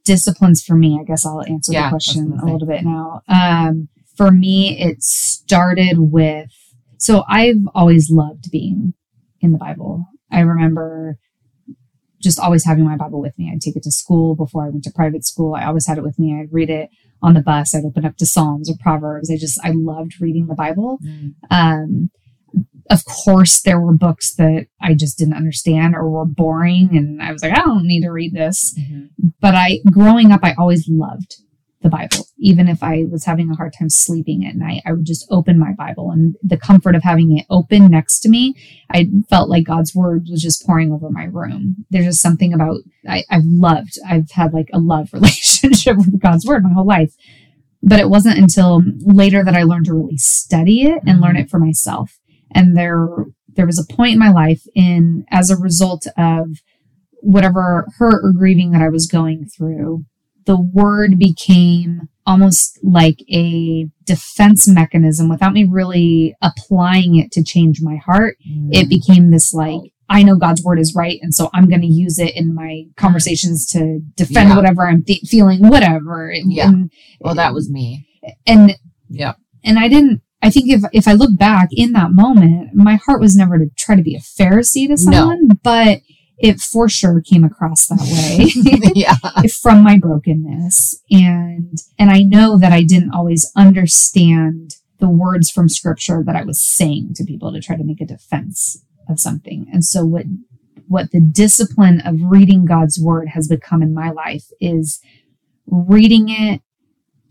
[0.04, 3.22] disciplines for me, I guess I'll answer Yeah, the question a little bit now.
[3.28, 6.50] Um, for me, it started with,
[6.98, 8.94] so I've always loved being
[9.42, 10.06] in the Bible.
[10.32, 11.18] I remember
[12.22, 13.52] just always having my Bible with me.
[13.52, 15.56] I'd take it to school before I went to private school.
[15.56, 16.40] I always had it with me.
[16.40, 16.90] I'd read it
[17.22, 17.76] on the bus.
[17.76, 19.32] I'd open up to Psalms or Proverbs.
[19.32, 21.00] I just, I loved reading the Bible.
[21.50, 22.10] Um,
[22.90, 27.32] of course, there were books that I just didn't understand or were boring, and I
[27.32, 28.78] was like, I don't need to read this.
[29.40, 31.38] But I, growing up, I always loved
[31.82, 32.28] the Bible.
[32.38, 35.60] Even if I was having a hard time sleeping at night, I would just open
[35.60, 38.56] my Bible, and the comfort of having it open next to me,
[38.92, 41.86] I felt like God's word was just pouring over my room.
[41.90, 43.98] There's just something about I, I've loved.
[44.08, 47.14] I've had like a love relationship with God's word my whole life.
[47.84, 51.46] But it wasn't until later that I learned to really study it and learn mm-hmm.
[51.46, 52.20] it for myself
[52.54, 53.08] and there
[53.54, 56.48] there was a point in my life in as a result of
[57.22, 60.06] whatever hurt or grieving that I was going through
[60.46, 67.82] the word became almost like a defense mechanism without me really applying it to change
[67.82, 68.70] my heart mm.
[68.72, 71.88] it became this like I know God's word is right, and so I'm going to
[71.88, 74.58] use it in my conversations to defend Yeah.
[74.58, 76.34] whatever I'm th- feeling, whatever.
[76.34, 76.68] Yeah.
[76.68, 78.06] And, well, that was me.
[78.46, 78.76] and
[79.10, 79.34] Yeah.
[79.64, 80.22] and I didn't.
[80.42, 83.68] I think if if I look back in that moment, my heart was never to
[83.78, 85.12] try to be a Pharisee to No.
[85.12, 86.02] someone, but
[86.42, 88.92] it for sure came across that way.
[88.96, 89.16] Yeah.
[89.62, 95.70] from my brokenness, and and I know that I didn't always understand the words from
[95.70, 99.68] Scripture that I was saying to people to try to make a defense of something,
[99.72, 100.26] and so what
[100.88, 105.00] what the discipline of reading God's word has become in my life is
[105.68, 106.62] reading it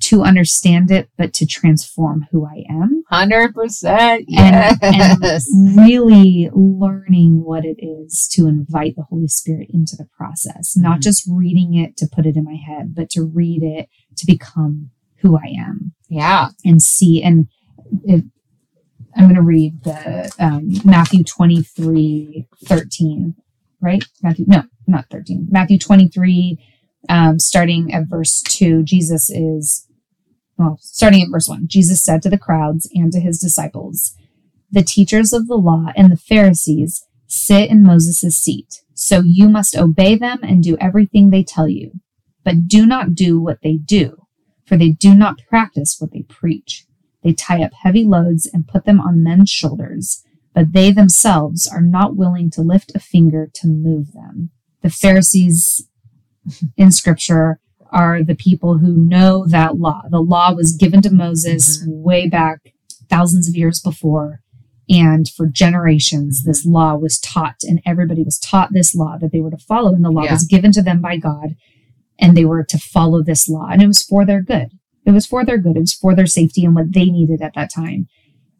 [0.00, 3.02] to understand it, but to transform who I am.
[3.10, 4.24] Hundred percent.
[4.36, 5.46] And- Yes.
[5.76, 11.02] Really learning what it is to invite the Holy Spirit into the process, not Mhm.
[11.02, 14.90] just reading it to put it in my head, but to read it to become
[15.18, 16.48] who I am yeah.
[16.64, 17.22] and see.
[17.22, 17.46] And
[18.04, 18.24] it,
[19.16, 23.34] I'm going to read the um, Matthew 23 13,
[23.80, 24.04] right?
[24.22, 25.48] Matthew, no, not 13.
[25.50, 26.58] Matthew 23,
[27.08, 28.82] um, starting at verse 2.
[28.82, 29.86] Jesus is,
[30.60, 31.68] well, starting at verse 1.
[31.68, 34.14] Jesus said to the crowds and to his disciples,
[34.70, 38.82] The teachers of the law and the Pharisees sit in Moses' seat.
[38.92, 41.92] So you must obey them and do everything they tell you.
[42.44, 44.26] But do not do what they do,
[44.66, 46.84] for they do not practice what they preach.
[47.22, 50.22] They tie up heavy loads and put them on men's shoulders,
[50.54, 54.50] but they themselves are not willing to lift a finger to move them.
[54.82, 55.86] The Pharisees
[56.76, 57.60] in scripture
[57.92, 60.02] are the people who know that law.
[60.10, 62.02] The law was given to Moses mm-hmm.
[62.02, 62.72] way back
[63.08, 64.40] thousands of years before.
[64.88, 66.74] And for generations, this mm-hmm.
[66.74, 69.94] law was taught, and everybody was taught this law that they were to follow.
[69.94, 70.32] And the law Yeah.
[70.32, 71.54] was given to them by God,
[72.18, 73.68] and they were to follow this law.
[73.70, 74.68] And it was for their good.
[75.06, 75.76] It was for their good.
[75.76, 78.08] It was for their safety and what they needed at that time.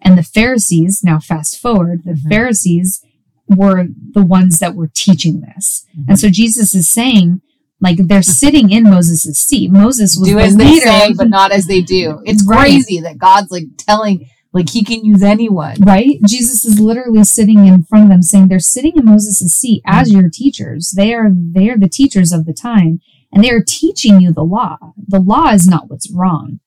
[0.01, 2.29] And the Pharisees, now fast forward, the Mhm.
[2.29, 3.01] Pharisees
[3.49, 5.85] were the ones that were teaching this.
[5.95, 6.15] And mm-hmm.
[6.15, 7.41] so Jesus is saying,
[7.81, 9.71] like, they're sitting in Moses' seat.
[9.71, 10.87] Moses was do the as they leader.
[10.87, 12.21] say, but not as they do.
[12.25, 12.61] It's Right.
[12.71, 15.77] crazy that God's like telling, like he can use anyone.
[15.81, 16.19] right?
[16.27, 20.01] Jesus is literally sitting in front of them saying they're sitting in Moses' seat mm-hmm.
[20.01, 20.93] as your teachers.
[20.97, 23.01] They are they are the teachers of the time
[23.33, 24.77] and they are teaching you the law.
[25.07, 26.59] The law is not what's wrong.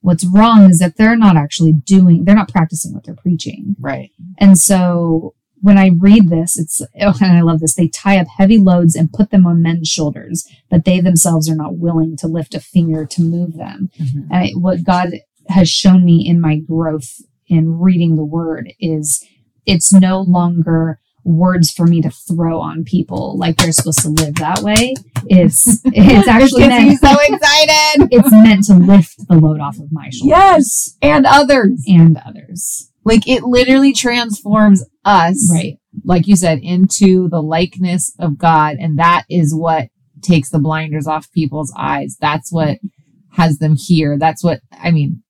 [0.00, 3.74] What's wrong is that they're not actually doing they're not practicing what they're preaching.
[3.80, 4.10] Right.
[4.38, 7.74] And so when I read this, it's, oh, and I love this.
[7.74, 11.56] They tie up heavy loads and put them on men's shoulders, but they themselves are
[11.56, 13.88] not willing to lift a finger to move them.
[13.98, 14.30] Mm-hmm.
[14.30, 15.12] And I, what God
[15.48, 19.26] has shown me in my growth in reading the word is
[19.64, 24.34] it's no longer words for me to throw on people like they're supposed to live
[24.34, 24.92] that way.
[25.28, 28.08] It's, it's actually meant, so excited.
[28.12, 30.98] it's meant to lift the load off of my shoulders yes.
[31.00, 31.82] And others.
[31.88, 32.90] and others.
[33.04, 35.50] Like it literally transforms us.
[35.52, 35.78] Right.
[36.02, 38.76] like you said, into the likeness of God.
[38.80, 39.88] And that is what
[40.22, 42.16] takes the blinders off people's eyes.
[42.20, 42.78] That's what
[43.32, 44.18] has them here.
[44.18, 45.22] That's what, I mean,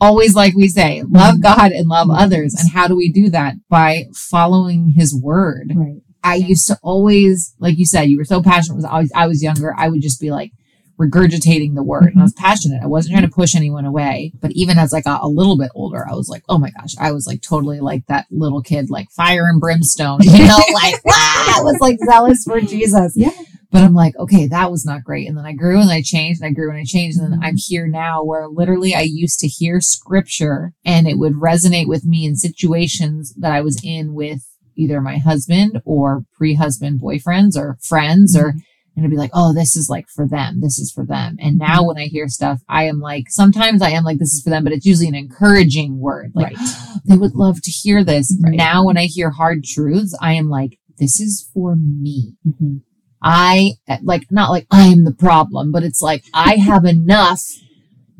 [0.00, 1.42] always like we say, love mm-hmm.
[1.42, 2.22] God and love mm-hmm.
[2.22, 2.54] others.
[2.54, 3.54] And how do we do that?
[3.68, 5.72] By following his word.
[5.74, 6.00] Right.
[6.24, 8.76] I used to always, like you said, you were so passionate.
[8.76, 9.74] Was always, I was younger.
[9.76, 10.52] I would just be like
[10.98, 12.44] regurgitating the word, and I was mm-hmm.
[12.44, 12.82] passionate.
[12.82, 14.32] I wasn't trying to push anyone away.
[14.40, 16.94] But even as I got a little bit older, I was like, oh my gosh,
[16.98, 21.00] I was like totally like that little kid, like fire and brimstone, you know, like
[21.08, 22.66] ah, I was like zealous for mm-hmm.
[22.66, 23.12] Jesus.
[23.16, 23.30] Yeah.
[23.70, 25.28] But I'm like, okay, that was not great.
[25.28, 27.18] And then I grew and I changed and I grew and I changed.
[27.18, 27.56] And then I'm mm-hmm.
[27.68, 32.24] here now where literally I used to hear scripture and it would resonate with me
[32.24, 34.40] in situations that I was in with
[34.74, 38.54] either my husband or pre-husband boyfriends or friends or
[38.98, 40.60] and I'd be like, oh, this is like for them.
[40.60, 41.36] This is for them.
[41.40, 44.42] And now when I hear stuff, I am like, sometimes I am like, this is
[44.42, 46.32] for them, but it's usually an encouraging word.
[46.34, 46.56] Like,
[47.04, 48.36] they would love to hear this.
[48.44, 48.56] Right.
[48.56, 52.34] Now when I hear hard truths, I am like, this is for me.
[52.46, 52.82] Mhm.
[53.22, 57.42] I like, not like I am the problem, but it's like I have enough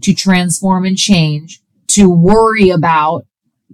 [0.02, 3.24] to transform and change to worry about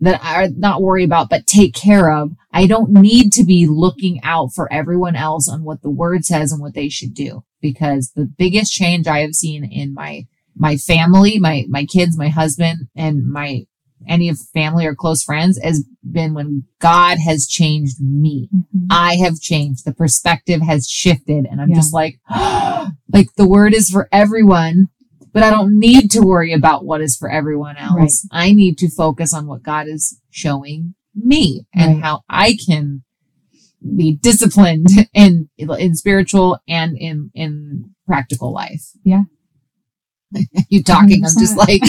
[0.00, 2.33] that I not worry about, but take care of.
[2.52, 6.52] I don't need to be looking out for everyone else on what the word says
[6.52, 10.26] and what they should do because the biggest change I have seen in my,
[10.57, 13.66] my family, my, my kids, my husband and my,
[14.07, 18.50] any of family or close friends has been when God has changed me.
[18.54, 18.87] Mhm.
[18.90, 19.85] I have changed.
[19.85, 21.76] The perspective has shifted and I'm Yeah.
[21.76, 22.18] just like,
[23.12, 24.88] like the word is for everyone,
[25.35, 28.27] but I don't need to worry about what is for everyone else.
[28.31, 32.03] I need to focus on what God is showing me and Right.
[32.05, 33.03] how I can
[33.97, 38.85] be disciplined in, in spiritual and in, in practical life.
[39.05, 39.25] Yeah.
[40.68, 41.25] you talking.
[41.25, 41.83] I'm just like,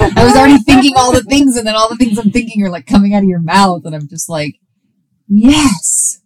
[0.00, 2.70] I was already thinking all the things and then all the things I'm thinking are
[2.70, 3.84] like coming out of your mouth.
[3.84, 4.56] And I'm just like,
[5.28, 6.20] yes,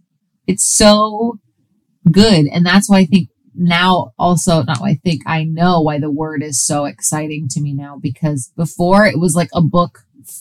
[0.46, 1.38] it's so
[2.10, 2.46] good.
[2.46, 6.42] And that's why I think now also, not I think, I know why the word
[6.42, 10.00] is so exciting to me now because before it was like a book.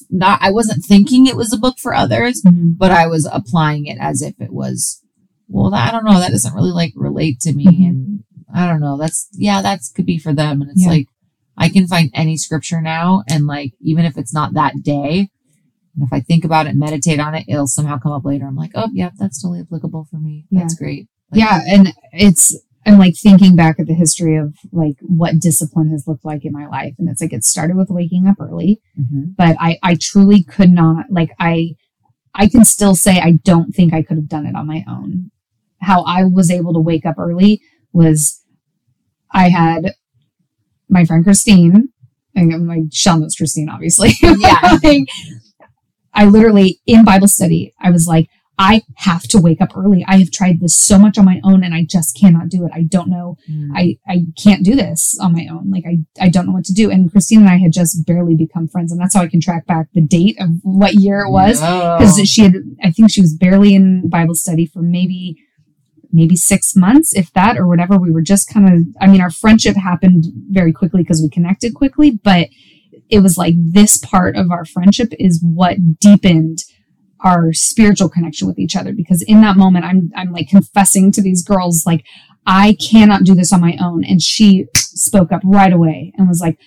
[0.09, 2.75] Not, I wasn't thinking it was a book for others, Mhm.
[2.77, 5.01] but I was applying it as if it was,
[5.47, 6.19] well, I don't know.
[6.19, 7.65] That doesn't really like relate to me.
[7.65, 7.87] Mhm.
[7.89, 8.97] And I don't know.
[8.97, 10.61] That's, yeah, that's could be for them.
[10.61, 10.89] And it's Yeah.
[10.89, 11.07] like,
[11.55, 13.23] I can find any scripture now.
[13.29, 15.29] And like, even if it's not that day,
[15.95, 18.47] and if I think about it, meditate on it, it'll somehow come up later.
[18.47, 20.45] I'm like, oh, yeah, that's totally applicable for me.
[20.49, 20.61] Yeah.
[20.61, 21.07] That's great.
[21.31, 25.89] Like, yeah and it's i'm like thinking back at the history of like what discipline
[25.89, 28.81] has looked like in my life and it's like it started with waking up early
[28.99, 29.35] mhm.
[29.37, 31.69] but i i truly could not like i
[32.33, 35.31] i can still say i don't think i could have done it on my own
[35.81, 38.43] how i was able to wake up early was
[39.31, 39.93] i had
[40.89, 41.89] my friend christine
[42.35, 44.77] and my Shell knows christine obviously Yeah.
[44.83, 45.07] Like,
[46.13, 50.05] i literally in bible study i was like I have to wake up early.
[50.07, 52.71] I have tried this so much on my own and I just cannot do it.
[52.73, 53.37] I don't know.
[53.51, 53.71] Mm.
[53.75, 55.69] I, I can't do this on my own.
[55.69, 56.89] Like I, I don't know what to do.
[56.89, 58.91] And Christine and I had just barely become friends.
[58.91, 61.61] And that's how I can track back the date of what year it was.
[61.61, 61.97] No.
[61.99, 65.37] Because she had, I think she was barely in Bible study for maybe,
[66.13, 67.97] maybe six months, if that, or whatever.
[67.97, 71.73] We were just kind of, I mean, our friendship happened very quickly because we connected
[71.73, 72.47] quickly, but
[73.09, 76.59] it was like this part of our friendship is what deepened
[77.25, 81.21] our spiritual connection with each other because in that moment I'm I'm like confessing to
[81.21, 82.05] these girls like
[82.45, 84.03] I cannot do this on my own.
[84.03, 86.59] And she spoke up right away and was like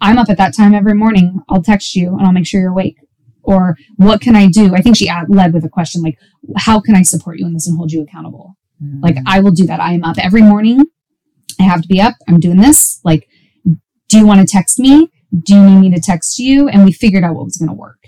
[0.00, 1.40] I'm up at that time every morning.
[1.48, 2.96] I'll text you and I'll make sure you're awake.
[3.42, 4.76] Or what can I do?
[4.76, 6.16] I think she ad- led with a question like
[6.56, 8.54] how can I support you in this and hold you accountable?
[8.80, 9.02] Mm.
[9.02, 9.80] like I will do that.
[9.80, 10.84] I am up every morning.
[11.58, 12.14] I have to be up.
[12.28, 13.00] I'm doing this.
[13.04, 13.28] Like
[13.64, 15.10] do you want to text me?
[15.42, 16.68] Do you need me to text you?
[16.68, 17.98] And we figured out what was going to work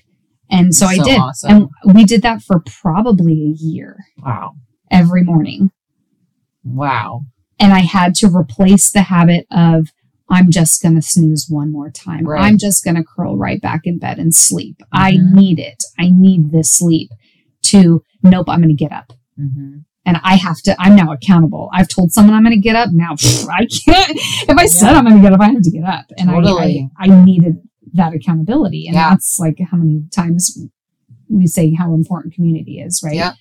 [0.51, 1.69] and so, I did awesome.
[1.85, 4.53] and we did that for probably a year wow.
[4.91, 5.71] every morning.
[6.65, 7.23] Wow.
[7.59, 9.89] And I had to replace the habit of,
[10.29, 12.25] I'm just going to snooze one more time.
[12.27, 12.43] Right.
[12.43, 14.77] I'm just going to curl right back in bed and sleep.
[14.93, 15.33] I Mhm.
[15.33, 15.83] need it.
[15.99, 17.11] I need this sleep
[17.65, 19.13] to, nope, I'm going to get up.
[19.37, 21.69] hmm And I have to, I'm now accountable.
[21.75, 22.91] I've told someone I'm going to get up.
[22.93, 23.13] Now
[23.51, 24.17] I can't.
[24.17, 26.07] If I said I'm going to get up, I have to get up.
[26.17, 26.89] And Totally.
[26.99, 27.57] I, I, I needed
[27.95, 28.87] that accountability.
[28.87, 29.11] And Yeah.
[29.11, 30.59] that's like how many times
[31.29, 33.15] we say how important community is, right?
[33.15, 33.33] Yeah.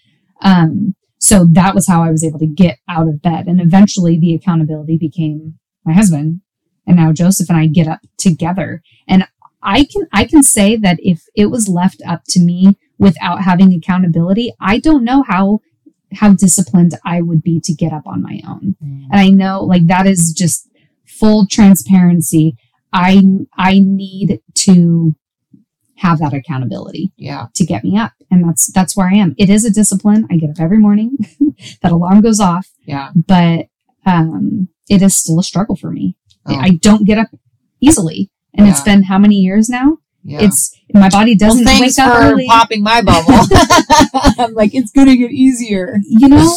[0.41, 3.47] Um, so that was how I was able to get out of bed.
[3.47, 6.41] And eventually the accountability became my husband.
[6.87, 8.81] And now Joseph and I get up together.
[9.07, 9.27] And
[9.61, 13.73] I can, I can say that if it was left up to me without having
[13.73, 15.59] accountability, I don't know how,
[16.13, 18.75] how disciplined I would be to get up on my own.
[18.81, 20.69] And I know like that is just
[21.05, 22.55] full transparency.
[22.91, 23.21] I,
[23.57, 25.15] I need to
[25.97, 27.47] have that accountability Yeah.
[27.55, 28.13] to get me up.
[28.31, 29.35] And that's that's where I am.
[29.37, 30.27] It is a discipline.
[30.31, 31.17] I get up every morning.
[31.81, 33.09] that alarm goes off, Yeah.
[33.15, 33.67] but
[34.05, 36.15] um it is still a struggle for me.
[36.45, 36.55] Oh.
[36.55, 37.27] I don't get up
[37.81, 38.31] easily.
[38.55, 39.97] And it's been how many years now?
[40.23, 40.39] Yeah.
[40.41, 42.45] It's my body doesn't thanks wake up for early.
[42.47, 43.33] popping my bubble.
[44.39, 45.97] I'm like, it's gonna get easier.
[46.07, 46.53] you know?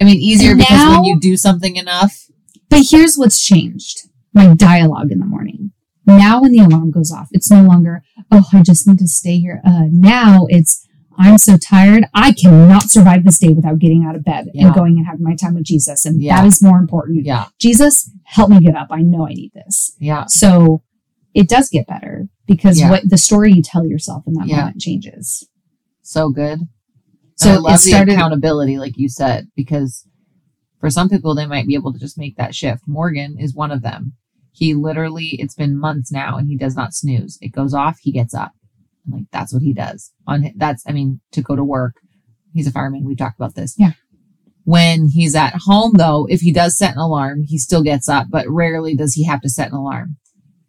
[0.00, 2.26] I mean, easier because when you do something enough,
[2.70, 4.08] But here's what's changed.
[4.34, 5.70] My dialogue in the morning.
[6.06, 9.38] Now when the alarm goes off, it's no longer, oh, I just need to stay
[9.38, 9.62] here.
[9.64, 12.04] Uh, now it's, I'm so tired.
[12.12, 14.66] I cannot survive this day without getting out of bed Yeah.
[14.66, 16.04] and going and having my time with Jesus.
[16.04, 16.36] And Yeah.
[16.42, 17.24] that is more important.
[17.24, 18.88] yeah, Jesus, help me get up.
[18.90, 19.94] I know I need this.
[19.98, 20.82] yeah, So
[21.32, 22.90] it does get better because Yeah.
[22.90, 25.48] what the story you tell yourself in that moment changes.
[26.02, 26.58] so good.
[27.36, 30.04] So So I it started- the accountability, like you said, because
[30.80, 32.82] For some people, they might be able to just make that shift.
[32.86, 34.12] Morgan is one of them.
[34.54, 37.38] He literally, it's been months now and he does not snooze.
[37.40, 38.52] It goes off, he gets up.
[39.04, 40.12] I'm like, that's what he does.
[40.28, 41.96] On that's, I mean, to go to work.
[42.52, 43.04] He's a fireman.
[43.04, 43.74] We've talked about this.
[43.76, 43.92] Yeah.
[44.62, 48.28] When he's at home, though, if he does set an alarm, he still gets up,
[48.30, 50.16] but rarely does he have to set an alarm.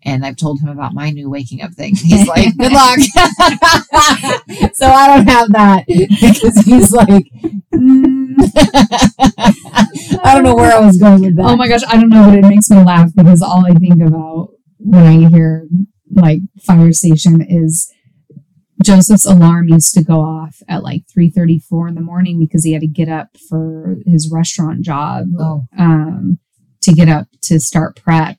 [0.01, 1.95] And I've told him about my new waking up thing.
[1.95, 2.99] He's like, good luck.
[4.76, 7.26] so I don't have that because he's like,
[7.73, 8.36] mm.
[10.23, 11.45] I don't know where I was going with that.
[11.45, 14.01] Oh my gosh, I don't know, but it makes me laugh because all I think
[14.01, 15.67] about when I hear
[16.11, 17.91] like fire station is
[18.84, 22.82] Joseph's alarm used to go off at like 3:34 in the morning because he had
[22.82, 25.63] to get up for his restaurant job Oh.
[25.78, 26.39] um,
[26.82, 28.38] to get up to start prep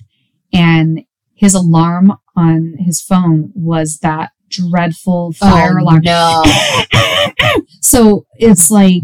[0.52, 1.00] and
[1.34, 6.00] his alarm on his phone was that dreadful oh, fire Oh, alarm.
[6.02, 6.42] No.
[7.80, 9.02] So it's like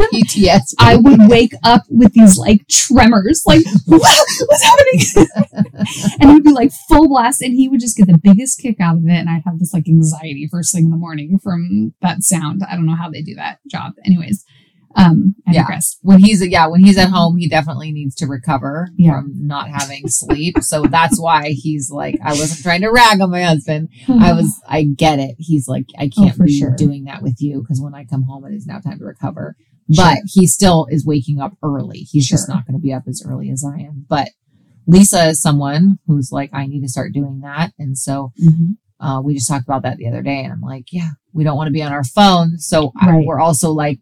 [0.00, 0.74] PTSD.
[0.78, 5.26] I would wake up with these like tremors, like what's happening?
[6.20, 8.96] and he'd be like full blast, and he would just get the biggest kick out
[8.96, 12.22] of it, and I'd have this like anxiety first thing in the morning from that
[12.22, 12.62] sound.
[12.68, 14.44] I don't know how they do that job, anyways.
[14.96, 15.62] Um, I Yeah.
[15.62, 15.96] digress.
[16.02, 19.20] when he's yeah when he's at home he definitely needs to recover Yeah.
[19.20, 20.56] from not having sleep.
[20.62, 23.88] So that's why he's like i wasn't trying to rag on my husband.
[24.08, 25.36] I was i get it.
[25.38, 26.74] He's like i can't Oh, for be sure.
[26.76, 29.54] doing that with you because when i come home it is now time to recover.
[29.88, 31.98] But he still is waking up early.
[31.98, 34.06] He's just not going to be up as early as i am.
[34.08, 34.30] But
[34.86, 37.72] lisa is someone who's like i need to start doing that.
[37.78, 38.76] And so Mhm.
[38.98, 41.56] uh, we just talked about that the other day and i'm like yeah we don't
[41.58, 42.58] want to be on our phone.
[42.58, 44.00] So I, we're also like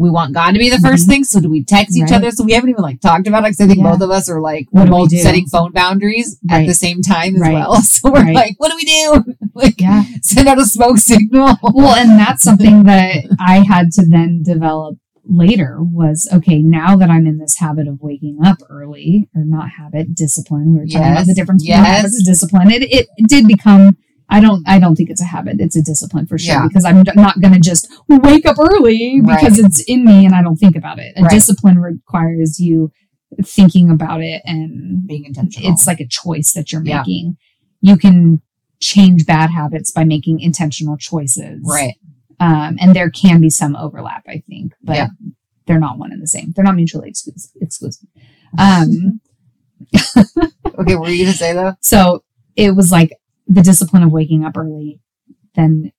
[0.00, 1.08] we want God to be the 1st Mhm.
[1.08, 1.24] thing.
[1.24, 2.12] So do we text each Right.
[2.14, 2.30] other?
[2.30, 3.90] So we haven't even like talked about it because I think Yeah.
[3.92, 6.72] both of us are like What we're do we both setting phone boundaries at the
[6.74, 7.54] same time as Right.
[7.54, 7.74] well.
[7.82, 8.34] So we're Right.
[8.34, 9.24] like, what do we do?
[9.54, 10.04] like Yeah.
[10.22, 11.56] send out a smoke signal.
[11.74, 14.96] Well, and that's something that I had to then develop
[15.28, 19.68] later was okay, now that I'm in this habit of waking up early or not
[19.78, 20.72] habit, discipline.
[20.72, 21.96] We were talking about the difference between yes.
[21.96, 22.70] habits and discipline.
[22.70, 23.96] It, it did become
[24.30, 25.56] I don't I don't think it's a habit.
[25.58, 26.68] It's a discipline for sure Yeah.
[26.68, 30.42] because I'm not going to just wake up early because it's in me and I
[30.42, 31.12] don't think about it.
[31.16, 31.30] A Right.
[31.30, 32.92] discipline requires you
[33.44, 35.70] thinking about it and Being intentional.
[35.72, 36.98] it's like a choice that you're Yeah.
[36.98, 37.36] making.
[37.80, 38.40] You can
[38.80, 41.94] change bad habits by making intentional choices right.
[42.40, 45.08] um, and there can be some overlap, I think, but Yeah.
[45.66, 46.52] they're not one and the same.
[46.54, 47.50] They're not mutually exclusive.
[47.60, 48.08] exclusive.
[48.58, 49.20] Um,
[50.78, 50.94] Okay.
[50.96, 51.74] What were you gonna say though?
[51.80, 52.22] so
[52.56, 53.10] it was like
[53.50, 55.00] the discipline of waking up early.
[55.56, 55.92] Then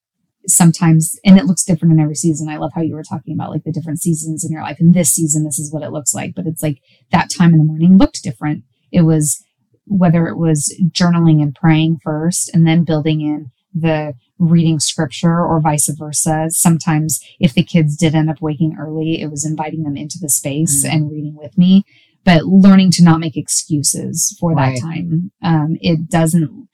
[0.46, 2.48] sometimes, and it looks different in every season.
[2.48, 4.80] I love how you were talking about like the different seasons in your life.
[4.80, 6.78] In this season, this is what it looks like, but it's like
[7.12, 8.64] that time in the morning looked different.
[8.90, 9.44] It was
[9.86, 15.60] whether it was journaling and praying first, and then building in the reading scripture or
[15.60, 16.46] vice versa.
[16.50, 20.28] Sometimes if the kids did end up waking early, it was inviting them into the
[20.28, 20.92] space Mm.
[20.92, 21.84] and reading with me,
[22.24, 24.74] but learning to not make excuses for Right.
[24.74, 25.30] that time.
[25.42, 26.68] Um, it doesn't,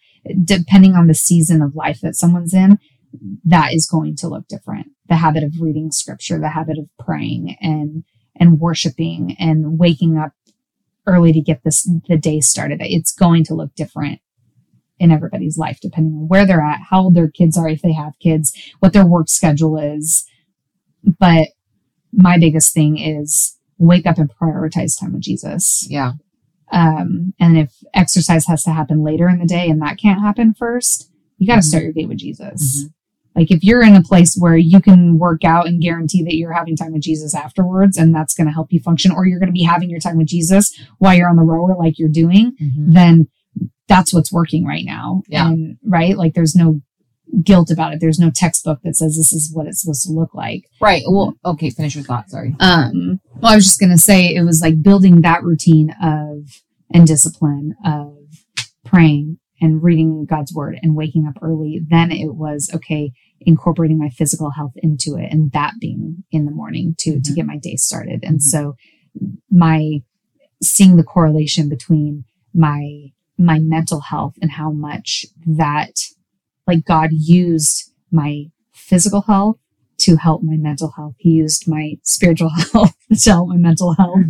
[0.44, 2.78] depending on the season of life that someone's in,
[3.44, 4.88] that is going to look different.
[5.08, 8.04] The habit of reading scripture, the habit of praying and,
[8.36, 10.32] and worshiping and waking up
[11.06, 12.80] early to get this, the day started.
[12.82, 14.20] It's going to look different
[14.98, 17.92] in everybody's life, depending on where they're at, how old their kids are, if they
[17.92, 20.26] have kids, what their work schedule is.
[21.18, 21.48] But
[22.12, 25.86] my biggest thing is wake up and prioritize time with Jesus.
[25.88, 26.12] Yeah.
[26.72, 30.54] Um, and if exercise has to happen later in the day and that can't happen
[30.54, 32.84] first, you got to start your day with Jesus.
[32.84, 32.92] Mhm.
[33.36, 36.52] Like if you're in a place where you can work out and guarantee that you're
[36.52, 39.48] having time with Jesus afterwards, and that's going to help you function, or you're going
[39.48, 42.52] to be having your time with Jesus while you're on the rower, like you're doing,
[42.60, 42.92] Mhm.
[42.94, 43.28] then
[43.86, 45.22] that's what's working right now.
[45.28, 45.48] Yeah.
[45.48, 46.80] And right, like there's no
[47.42, 48.00] guilt about it.
[48.00, 50.62] There's no textbook that says this is what it's supposed to look like.
[50.80, 51.02] Right.
[51.06, 51.34] Well.
[51.44, 51.70] Okay.
[51.70, 52.30] Finish your thought.
[52.30, 52.54] Sorry.
[52.60, 56.60] Um, well, I was just going to say it was like building that routine of
[56.92, 58.16] and discipline of
[58.84, 61.80] praying and reading God's word and waking up early.
[61.86, 66.50] Then it was okay, incorporating my physical health into it and that being in the
[66.50, 67.34] morning to, to Mhm.
[67.36, 68.20] get my day started.
[68.22, 68.42] And Mhm.
[68.42, 68.74] so
[69.50, 70.00] my
[70.62, 72.24] seeing the correlation between
[72.54, 75.92] my, my mental health and how much that
[76.68, 79.56] like God used my physical health
[79.98, 81.14] to help my mental health.
[81.18, 84.20] He used my spiritual health to help my mental health.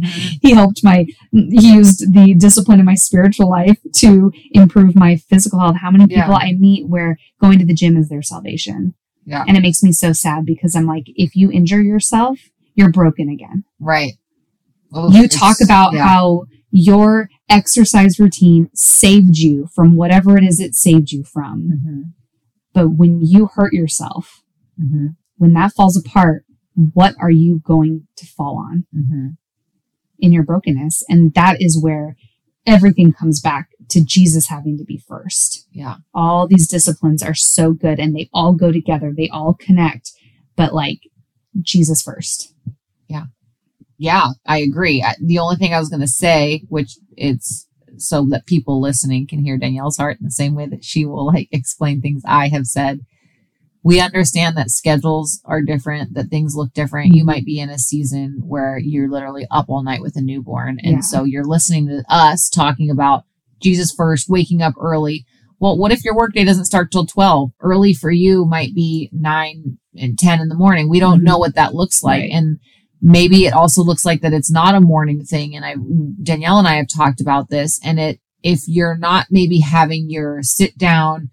[0.41, 5.59] He helped my, he used the discipline in my spiritual life to improve my physical
[5.59, 5.77] health.
[5.81, 6.39] How many people Yeah.
[6.39, 8.95] I meet where going to the gym is their salvation?
[9.27, 9.45] Yeah.
[9.47, 12.39] And it makes me so sad because I'm like, if you injure yourself,
[12.75, 13.65] you're broken again.
[13.79, 14.13] Right.
[14.97, 16.07] Oof, you talk about yeah.
[16.07, 21.83] how your exercise routine saved you from whatever it is it saved you from.
[21.85, 22.13] Mhm.
[22.75, 24.43] But when you hurt yourself,
[24.81, 25.17] Mhm.
[25.37, 26.45] when that falls apart,
[26.75, 28.87] what are you going to fall on?
[28.95, 29.37] Mhm.
[30.21, 31.05] in your brokenness.
[31.09, 32.17] And that is where
[32.67, 35.65] everything comes back to Jesus having to be first.
[35.71, 35.99] Yeah.
[36.13, 39.15] All these disciplines are so good and they all go together.
[39.17, 40.11] They all connect,
[40.57, 41.03] but like
[41.61, 42.53] Jesus first.
[43.09, 43.27] Yeah,
[43.97, 44.33] Yeah.
[44.45, 45.05] I agree.
[45.05, 47.68] I- The only thing I was going to say, which it's
[48.03, 51.27] so that people listening can hear Danielle's heart in the same way that she will
[51.27, 53.01] like explain things I have said.
[53.83, 57.15] We understand that schedules are different, that things look different.
[57.15, 57.27] You Mhm.
[57.27, 60.79] might be in a season where you're literally up all night with a newborn.
[60.83, 61.01] And Yeah.
[61.01, 63.25] so you're listening to us talking about
[63.63, 65.25] Jesus first, waking up early.
[65.61, 67.53] Well, what if your workday doesn't start till 12?
[67.61, 70.89] Early for you might be 9 and 10 in the morning.
[70.89, 71.25] We don't Mhm.
[71.25, 72.23] know what that looks like.
[72.23, 72.31] Right.
[72.31, 72.59] And
[73.01, 75.55] maybe it also looks like that it's not a morning thing.
[75.55, 75.77] And I,
[76.23, 77.81] Danielle and I have talked about this.
[77.85, 81.31] And it, if you're not maybe having your sit down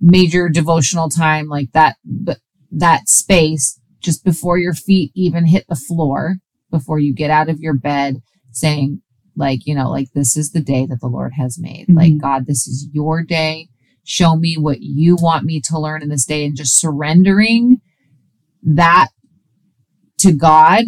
[0.00, 2.38] major devotional time like that, but
[2.70, 6.36] that space just before your feet even hit the floor,
[6.70, 9.02] before you get out of your bed saying,
[9.36, 11.86] like, you know, like this is the day that the Lord has made.
[11.88, 11.96] Mhm.
[11.96, 13.68] Like, God, this is your day.
[14.04, 17.80] Show me what you want me to learn in this day and just surrendering
[18.62, 19.08] that
[20.20, 20.84] to God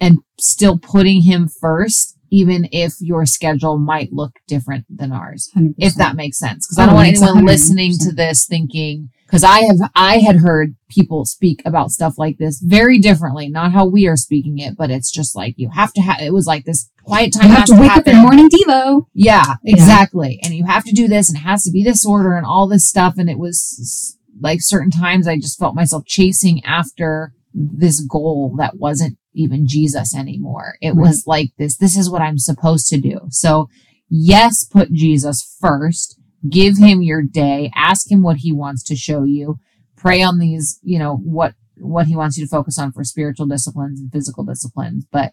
[0.00, 5.74] and still putting him first, even if your schedule might look different than ours 100%.
[5.78, 6.66] if that makes sense.
[6.66, 7.46] Because Oh, I don't oh, want anyone 100%.
[7.46, 12.36] listening to this thinking, because I have, I had heard people speak about stuff like
[12.38, 15.92] this very differently, not how we are speaking it, but it's just like you have
[15.94, 18.16] to have, it was like this quiet time you have has to wake up in
[18.16, 19.06] morning Devo.
[19.14, 20.38] Yeah, exactly.
[20.42, 22.68] And you have to do this and it has to be this order and all
[22.68, 23.14] this stuff.
[23.16, 28.76] And it was like certain times I just felt myself chasing after this goal that
[28.76, 30.74] wasn't even Jesus anymore.
[30.82, 31.06] It Right.
[31.08, 33.20] was like this, this is what I'm supposed to do.
[33.30, 33.68] So
[34.10, 36.18] yes, put Jesus first.
[36.48, 37.70] Give him your day.
[37.74, 39.58] Ask him what he wants to show you.
[39.96, 43.46] Pray on these, you know, what, what he wants you to focus on for spiritual
[43.46, 45.06] disciplines and physical disciplines.
[45.10, 45.32] But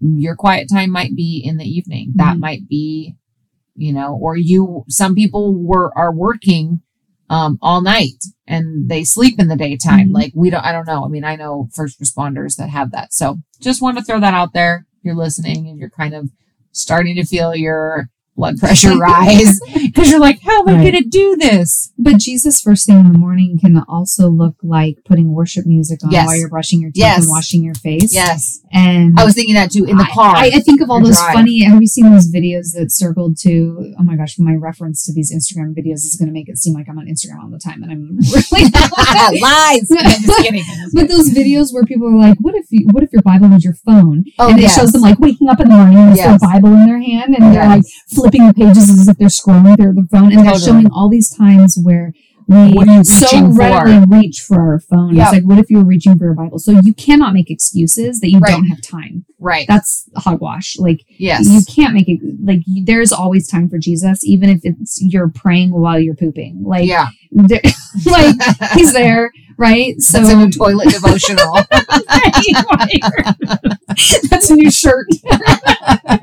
[0.00, 2.12] your quiet time might be in the evening.
[2.16, 2.40] That Mhm.
[2.40, 3.16] might be,
[3.74, 6.80] you know, or you, some people were, are working,
[7.28, 10.08] um, all night and they sleep in the daytime.
[10.10, 10.14] Mhm.
[10.14, 11.04] Like we don't, I don't know.
[11.04, 13.12] I mean, I know first responders that have that.
[13.12, 14.86] So just want to throw that out there.
[15.02, 16.30] You're listening and you're kind of
[16.72, 20.92] starting to feel your blood pressure rise because you're like, how am I Right.
[20.92, 21.92] going to do this?
[21.98, 26.10] But Jesus first thing in the morning can also look like putting worship music on
[26.10, 26.26] Yes.
[26.26, 27.18] while you're brushing your teeth Yes.
[27.22, 28.12] and washing your face.
[28.14, 28.60] Yes.
[28.72, 30.36] And I was thinking that too in the I- car.
[30.36, 31.32] I, I think of all those drive.
[31.34, 31.64] funny.
[31.64, 33.94] Have you seen those videos that circled to?
[33.98, 36.74] Oh my gosh, my reference to these Instagram videos is going to make it seem
[36.74, 38.18] like I'm on Instagram all the time, and I'm
[38.52, 38.70] really.
[39.40, 39.88] Lies.
[39.90, 40.64] I'm just kidding.
[40.92, 42.86] But those videos where people are like, "What if you?
[42.92, 44.76] What if your Bible was your phone?" Oh, and it yes.
[44.76, 47.54] shows them like waking up in the morning with their Bible in their hand, and
[47.54, 47.82] they're like.
[48.30, 51.30] Flipping the pages as if they're scrolling through the phone, and they're showing all these
[51.34, 52.12] times where
[52.48, 53.58] we What are you so reaching for?
[53.58, 55.16] readily reach for our phone.
[55.16, 55.22] Yep.
[55.24, 56.60] It's like, what if you were reaching for your Bible?
[56.60, 58.52] So you cannot make excuses that you Right.
[58.52, 59.24] don't have time.
[59.40, 59.66] Right.
[59.66, 60.76] That's hogwash.
[60.78, 61.48] Like yes.
[61.48, 62.20] you can't make it.
[62.40, 66.62] Like you, there's always time for Jesus, even if it's you're praying while you're pooping.
[66.64, 67.08] Like, yeah.
[68.06, 68.34] like
[68.74, 70.00] he's there, right?
[70.00, 71.54] So That's in a toilet devotional.
[74.30, 75.06] That's a new shirt.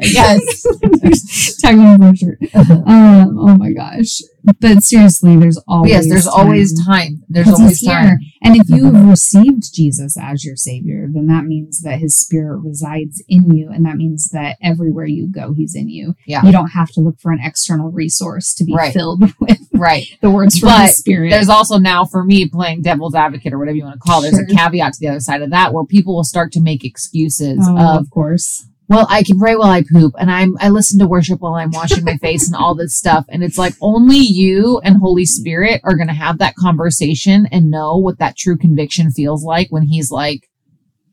[0.01, 0.63] yes.
[1.61, 1.69] For
[2.09, 2.37] a shirt.
[2.55, 4.19] Um, oh my gosh.
[4.59, 7.23] But seriously, there's always yes, there's always time.
[7.29, 8.17] There's always time.
[8.43, 12.59] And if you have received Jesus as your savior, then that means that his spirit
[12.59, 13.69] resides in you.
[13.71, 16.15] And that means that everywhere you go, he's in you.
[16.27, 16.43] Yeah.
[16.43, 18.93] You don't have to look for an external resource to be Right.
[18.93, 20.05] filled with Right.
[20.21, 21.31] the words from But his spirit.
[21.31, 24.31] There's also now for me playing devil's advocate or whatever you want to call it.
[24.31, 26.85] There's a caveat to the other side of that where people will start to make
[26.85, 28.67] excuses oh, of, of course.
[28.87, 31.71] well, I can pray while I poop and I'm, I listen to worship while I'm
[31.71, 33.25] washing my face and all this stuff.
[33.29, 37.71] And it's like only you and Holy Spirit are going to have that conversation and
[37.71, 40.49] know what that true conviction feels like when he's like,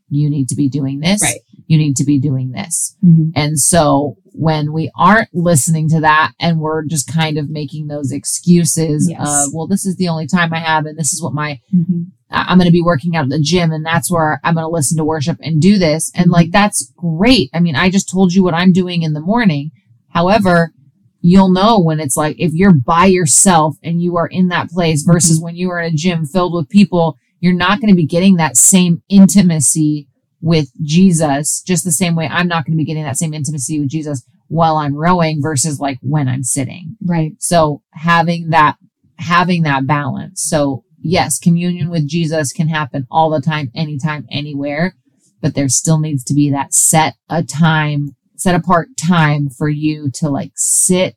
[0.09, 1.21] you need to be doing this.
[1.21, 1.39] Right.
[1.71, 2.97] You need to be doing this.
[3.01, 3.31] Mhm.
[3.33, 8.11] And so when we aren't listening to that and we're just kind of making those
[8.11, 9.19] excuses Yes.
[9.47, 12.07] of, well, this is the only time I have and this is what my, Mhm.
[12.29, 14.65] I- I'm going to be working out at the gym and that's where I'm going
[14.65, 16.11] to listen to worship and do this.
[16.13, 17.49] And like, that's great.
[17.53, 19.71] I mean, I just told you what I'm doing in the morning.
[20.09, 20.73] However,
[21.21, 25.03] you'll know when it's like, if you're by yourself and you are in that place
[25.03, 28.05] versus when you are in a gym filled with people, you're not going to be
[28.05, 30.07] getting that same intimacy
[30.41, 33.79] with Jesus, just the same way I'm not going to be getting that same intimacy
[33.79, 36.97] with Jesus while I'm rowing versus like when I'm sitting.
[37.05, 37.33] Right.
[37.39, 38.75] So having that,
[39.17, 40.41] having that balance.
[40.43, 44.95] So yes, communion with Jesus can happen all the time, anytime, anywhere,
[45.41, 50.09] but there still needs to be that set a time, set apart time for you
[50.15, 51.15] to like sit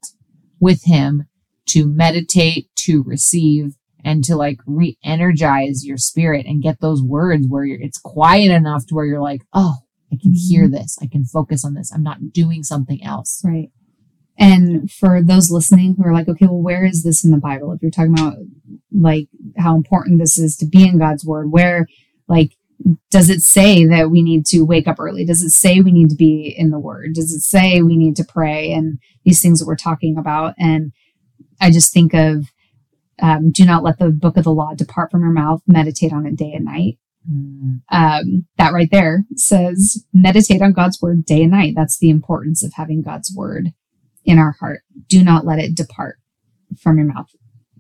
[0.60, 1.26] with him,
[1.66, 3.74] to meditate, to receive,
[4.05, 8.86] and to like re-energize your spirit and get those words where you're, it's quiet enough
[8.86, 9.76] to where you're like, oh,
[10.12, 10.74] I can hear mm-hmm.
[10.74, 10.98] this.
[11.02, 11.92] I can focus on this.
[11.92, 13.42] I'm not doing something else.
[13.44, 13.70] Right.
[14.38, 17.72] And for those listening who are like, okay, well, where is this in the Bible?
[17.72, 18.34] If you're talking about
[18.92, 21.86] like how important this is to be in God's word, where
[22.28, 22.57] like
[23.11, 25.24] does it say that we need to wake up early?
[25.24, 27.14] Does it say we need to be in the word?
[27.14, 30.55] Does it say we need to pray and these things that we're talking about?
[30.59, 30.92] And
[31.61, 32.46] I just think of
[33.22, 36.26] um, do not let the book of the law depart from your mouth, meditate on
[36.26, 41.44] it day and night Mm, um, that right there says meditate on God's word day
[41.44, 41.72] and night.
[41.74, 43.70] That's the importance of having God's word
[44.26, 44.82] in our heart.
[45.08, 46.18] Do not let it depart
[46.78, 47.28] from your mouth.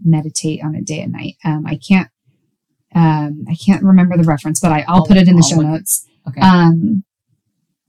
[0.02, 1.34] Meditate on it day and night.
[1.44, 2.08] Um, I can't,
[2.94, 5.48] um, I can't remember the reference, but I, I'll, I'll- put it in the I'll
[5.50, 6.06] show look- notes.
[6.26, 6.40] okay.
[6.40, 7.04] Um,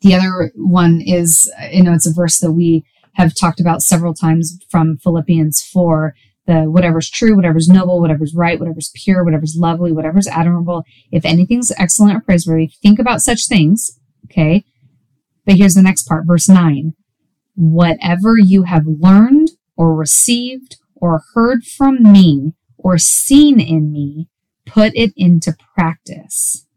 [0.01, 2.83] the other one is, you know, it's a verse that we
[3.13, 6.13] have talked about several times from Philippians 4
[6.47, 10.83] the whatever's true, whatever's noble, whatever's right, whatever's pure, whatever's lovely, whatever's admirable.
[11.11, 13.99] If anything's excellent or praiseworthy, think about such things.
[14.25, 14.63] Okay.
[15.45, 16.93] But here's the next part, verse 9.
[17.55, 24.27] Whatever you have learned or received or heard from me or seen in me,
[24.65, 26.67] put it into practice.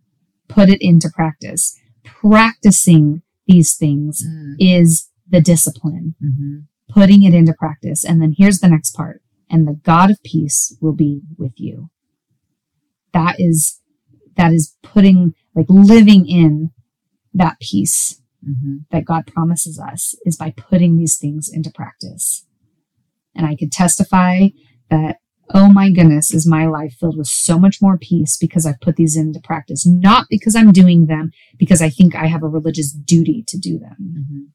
[0.48, 1.78] Put it into practice.
[2.04, 6.64] Practicing these things mm, is the discipline mhm.
[6.88, 8.04] putting it into practice.
[8.04, 9.22] And then here's the next part.
[9.51, 11.90] And the God of peace will be with you.
[13.12, 13.80] That is,
[14.36, 16.70] that is putting, like living in
[17.34, 18.84] that peace Mhm.
[18.90, 22.46] that God promises us is by putting these things into practice.
[23.34, 24.49] And I could testify
[24.90, 25.18] that,
[25.55, 28.96] oh my goodness, is my life filled with so much more peace because I've put
[28.96, 32.92] these into practice, not because I'm doing them, because I think I have a religious
[32.92, 33.96] duty to do them.
[34.01, 34.46] Mhm.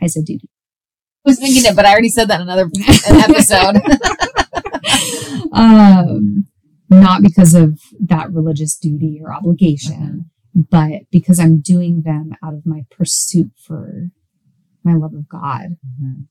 [0.00, 0.48] I said duty.
[1.26, 2.70] I was thinking it, but I already said that in another
[3.06, 3.76] episode.
[5.52, 6.46] um,
[6.88, 12.66] not because of that religious duty or obligation, but because I'm doing them out of
[12.66, 14.08] my pursuit for
[14.82, 16.26] my love of God Mhm.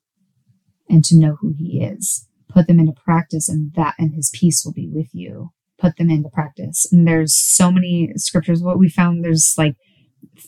[0.89, 2.27] and to know who He is.
[2.47, 5.51] Put them into practice, and that and His peace will be with you.
[5.77, 6.87] Put them into practice.
[6.91, 8.63] And there's so many scriptures.
[8.63, 9.75] What we found, there's like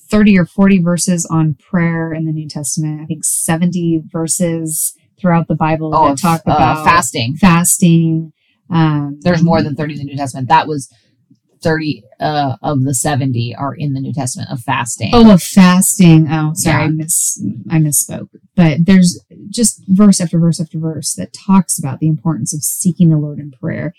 [0.09, 3.01] 30 or 40 verses on prayer in the New Testament.
[3.01, 7.35] I think 70 verses throughout the Bible Oh, that talk uh, about fasting.
[7.35, 8.33] fasting.
[8.69, 10.47] Um, There's more than 30 in the New Testament.
[10.49, 10.89] That was
[11.63, 15.11] 30 uh, of the 70 are in the New Testament of fasting.
[15.13, 16.27] Oh, of fasting.
[16.29, 16.87] Oh, sorry, Yeah.
[16.87, 18.29] I miss I misspoke.
[18.55, 23.09] But there's just verse after verse after verse that talks about the importance of seeking
[23.09, 23.93] the Lord in prayer,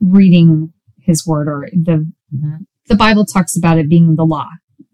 [0.00, 2.66] reading His Word, or the Mhm.
[2.86, 4.48] the Bible talks about it being the law.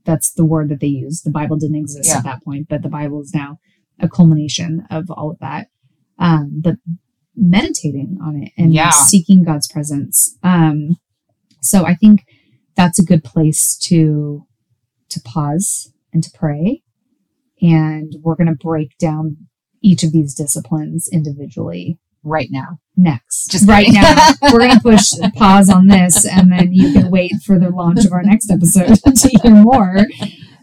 [0.07, 1.23] That's the word that they use.
[1.23, 2.19] The Bible didn't exist Yeah.
[2.19, 3.59] at that point, but the Bible is now
[4.01, 5.69] a culmination of all of that.
[6.19, 6.77] Um, but
[7.37, 8.91] meditating on it and Yeah.
[8.91, 10.37] seeking God's presence.
[10.43, 10.97] Um,
[11.61, 12.25] so I think
[12.77, 14.47] that's a good place to
[15.09, 16.83] to pause and to pray.
[17.63, 19.37] And we're going to break down
[19.81, 21.99] each of these disciplines individually
[22.29, 22.81] Right now.
[22.97, 23.51] next.
[23.53, 24.01] Just right kidding.
[24.03, 27.71] now, we're going to push pause on this, and then you can wait for the
[27.71, 29.99] launch of our next episode to hear more.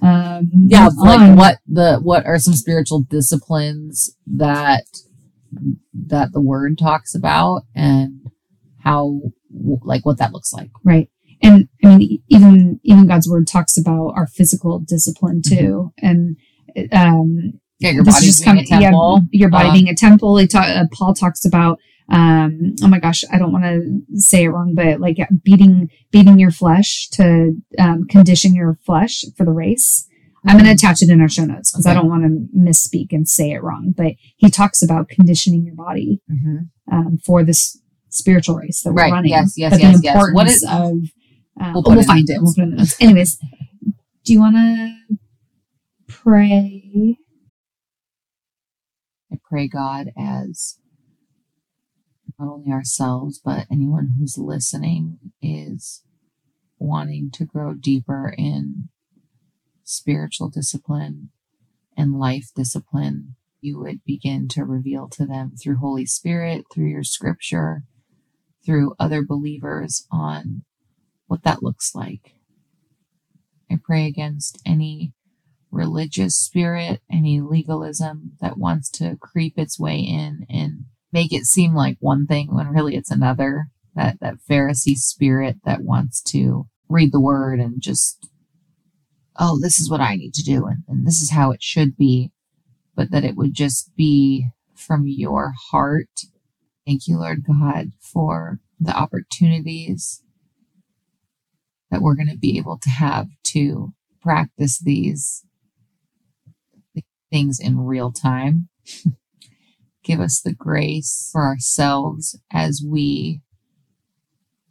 [0.02, 4.84] Um, Yeah, like on- what the what are some spiritual disciplines that
[6.08, 8.20] that the word talks about and
[8.84, 9.22] how
[9.84, 10.72] like what that looks like.
[10.84, 11.10] right
[11.44, 16.36] and i mean even even god's word talks about our physical discipline too and
[16.92, 17.54] um
[17.84, 18.82] Yeah, your this is body's just being a coming-
[19.32, 20.38] yeah, your body Uh, being a temple.
[20.38, 21.80] He ta- uh, paul talks about
[22.10, 26.38] um oh my gosh i don't want to say it wrong but like beating beating
[26.38, 30.06] your flesh to um, condition your flesh for the race.
[30.46, 33.08] I'm going to attach it in our show notes because i don't want to misspeak
[33.12, 36.68] and say it wrong but he talks about conditioning your body Mhm.
[36.92, 37.80] um, for this
[38.10, 39.12] spiritual race that we're Right.
[39.14, 39.32] running.
[39.32, 40.28] Yes, yes, but yes, the yes.
[40.34, 40.70] What is- of
[41.62, 42.40] um, We'll we'll, it find it.
[42.42, 42.96] We'll put it in the notes.
[43.00, 43.38] Anyways
[44.26, 45.18] do you want to
[46.08, 47.18] pray
[49.54, 50.80] pray God as
[52.40, 56.02] not only ourselves, but anyone who's listening is
[56.80, 58.90] wanting to grow deeper in
[59.84, 61.30] spiritual discipline
[61.96, 63.36] and life discipline.
[63.62, 67.84] You would begin to reveal to them through Holy Spirit, through your scripture,
[68.66, 70.64] through other believers on
[71.28, 72.34] what that looks like.
[73.70, 75.14] I pray against any
[75.74, 81.74] religious spirit, any legalism that wants to creep its way in and make it seem
[81.74, 83.68] like one thing when really it's another.
[83.96, 88.28] That that Pharisee spirit that wants to read the word and just,
[89.40, 91.96] oh, this is what I need to do and, and this is how it should
[91.96, 92.32] be,
[92.96, 96.22] but that it would just be from your heart.
[96.88, 100.24] Thank you, Lord God, for the opportunities
[101.92, 105.46] that we're going to be able to have to practice these
[107.34, 108.70] things in real time.
[110.04, 113.42] Give us the grace for ourselves as we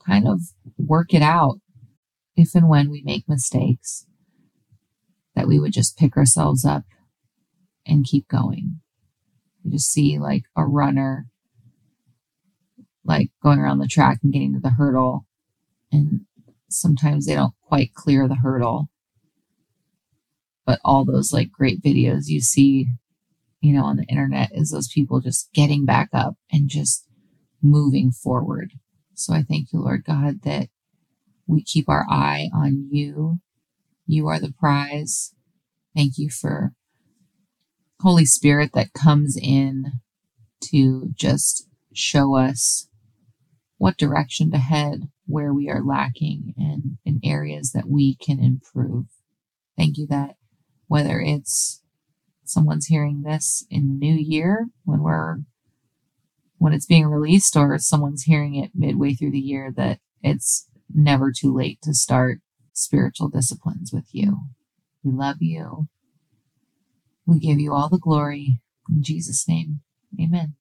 [0.06, 0.40] kind of
[0.78, 1.56] work it out
[2.36, 4.06] if and when we make mistakes,
[5.34, 6.84] that we would just pick ourselves up
[7.84, 8.80] and keep going.
[9.64, 11.26] You just see like a runner,
[13.04, 15.26] like going around the track and getting to the hurdle,
[15.90, 16.22] and
[16.68, 18.88] sometimes they don't quite clear the hurdle.
[20.64, 22.86] But all those like great videos you see,
[23.60, 27.06] you know, on the internet is those people just getting back up and just
[27.62, 28.72] moving forward.
[29.14, 30.68] So I thank you, Lord God, that
[31.46, 33.38] we keep our eye on you.
[34.06, 35.34] You are the prize.
[35.94, 36.72] Thank you for
[38.00, 39.92] Holy Spirit that comes in
[40.70, 42.88] to just show us
[43.78, 49.06] what direction to head, where we are lacking, and in areas that we can improve.
[49.76, 50.36] Thank you that
[50.92, 51.80] whether it's
[52.44, 55.38] someone's hearing this in the new year when we're
[56.58, 61.32] when it's being released or someone's hearing it midway through the year that it's never
[61.32, 62.40] too late to start
[62.74, 64.40] spiritual disciplines with you.
[65.02, 65.88] We love you.
[67.24, 68.60] We give you all the glory.
[68.86, 69.80] In Jesus' name,
[70.20, 70.56] amen.